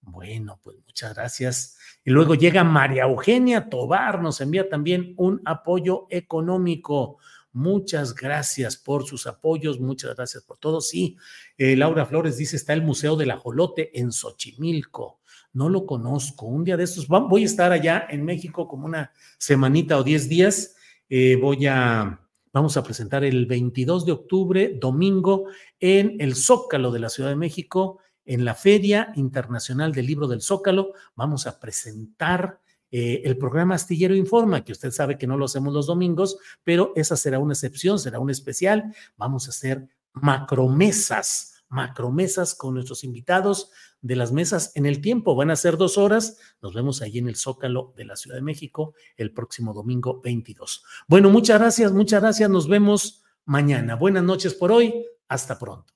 Bueno, 0.00 0.58
pues 0.62 0.78
muchas 0.86 1.14
gracias. 1.14 1.76
Y 2.02 2.12
luego 2.12 2.34
llega 2.34 2.64
María 2.64 3.02
Eugenia 3.02 3.68
Tobar, 3.68 4.22
nos 4.22 4.40
envía 4.40 4.70
también 4.70 5.12
un 5.18 5.42
apoyo 5.44 6.06
económico. 6.08 7.18
Muchas 7.56 8.14
gracias 8.14 8.76
por 8.76 9.06
sus 9.06 9.26
apoyos, 9.26 9.80
muchas 9.80 10.14
gracias 10.14 10.44
por 10.44 10.58
todo. 10.58 10.80
Sí, 10.80 11.16
eh, 11.56 11.74
Laura 11.74 12.04
Flores 12.04 12.36
dice, 12.36 12.56
está 12.56 12.74
el 12.74 12.82
Museo 12.82 13.16
del 13.16 13.30
Ajolote 13.30 13.98
en 13.98 14.12
Xochimilco 14.12 15.20
no 15.56 15.70
lo 15.70 15.86
conozco. 15.86 16.44
Un 16.44 16.64
día 16.64 16.76
de 16.76 16.84
estos, 16.84 17.08
voy 17.08 17.42
a 17.42 17.46
estar 17.46 17.72
allá 17.72 18.06
en 18.10 18.26
México 18.26 18.68
como 18.68 18.84
una 18.84 19.10
semanita 19.38 19.96
o 19.96 20.04
diez 20.04 20.28
días. 20.28 20.76
Eh, 21.08 21.38
voy 21.40 21.66
a, 21.66 22.20
vamos 22.52 22.76
a 22.76 22.84
presentar 22.84 23.24
el 23.24 23.46
22 23.46 24.04
de 24.04 24.12
octubre, 24.12 24.76
domingo, 24.78 25.46
en 25.80 26.20
el 26.20 26.34
Zócalo 26.34 26.92
de 26.92 26.98
la 26.98 27.08
Ciudad 27.08 27.30
de 27.30 27.36
México, 27.36 28.00
en 28.26 28.44
la 28.44 28.54
Feria 28.54 29.14
Internacional 29.16 29.92
del 29.92 30.04
Libro 30.04 30.28
del 30.28 30.42
Zócalo. 30.42 30.92
Vamos 31.14 31.46
a 31.46 31.58
presentar 31.58 32.60
eh, 32.90 33.22
el 33.24 33.36
programa 33.38 33.74
Astillero 33.74 34.14
Informa, 34.14 34.64
que 34.64 34.72
usted 34.72 34.90
sabe 34.90 35.18
que 35.18 35.26
no 35.26 35.36
lo 35.36 35.46
hacemos 35.46 35.72
los 35.74 35.86
domingos, 35.86 36.38
pero 36.64 36.92
esa 36.96 37.16
será 37.16 37.38
una 37.38 37.54
excepción, 37.54 37.98
será 37.98 38.20
un 38.20 38.30
especial. 38.30 38.94
Vamos 39.16 39.46
a 39.46 39.50
hacer 39.50 39.88
macromesas 40.12 41.56
macromesas 41.68 42.54
con 42.54 42.74
nuestros 42.74 43.04
invitados 43.04 43.70
de 44.00 44.16
las 44.16 44.32
mesas 44.32 44.72
en 44.74 44.86
el 44.86 45.00
tiempo. 45.00 45.34
Van 45.34 45.50
a 45.50 45.56
ser 45.56 45.76
dos 45.76 45.98
horas. 45.98 46.38
Nos 46.62 46.74
vemos 46.74 47.02
allí 47.02 47.18
en 47.18 47.28
el 47.28 47.36
Zócalo 47.36 47.92
de 47.96 48.04
la 48.04 48.16
Ciudad 48.16 48.36
de 48.36 48.42
México 48.42 48.94
el 49.16 49.32
próximo 49.32 49.72
domingo 49.72 50.20
22. 50.22 50.84
Bueno, 51.08 51.30
muchas 51.30 51.58
gracias, 51.58 51.92
muchas 51.92 52.22
gracias. 52.22 52.50
Nos 52.50 52.68
vemos 52.68 53.24
mañana. 53.44 53.96
Buenas 53.96 54.24
noches 54.24 54.54
por 54.54 54.72
hoy. 54.72 55.06
Hasta 55.28 55.58
pronto. 55.58 55.95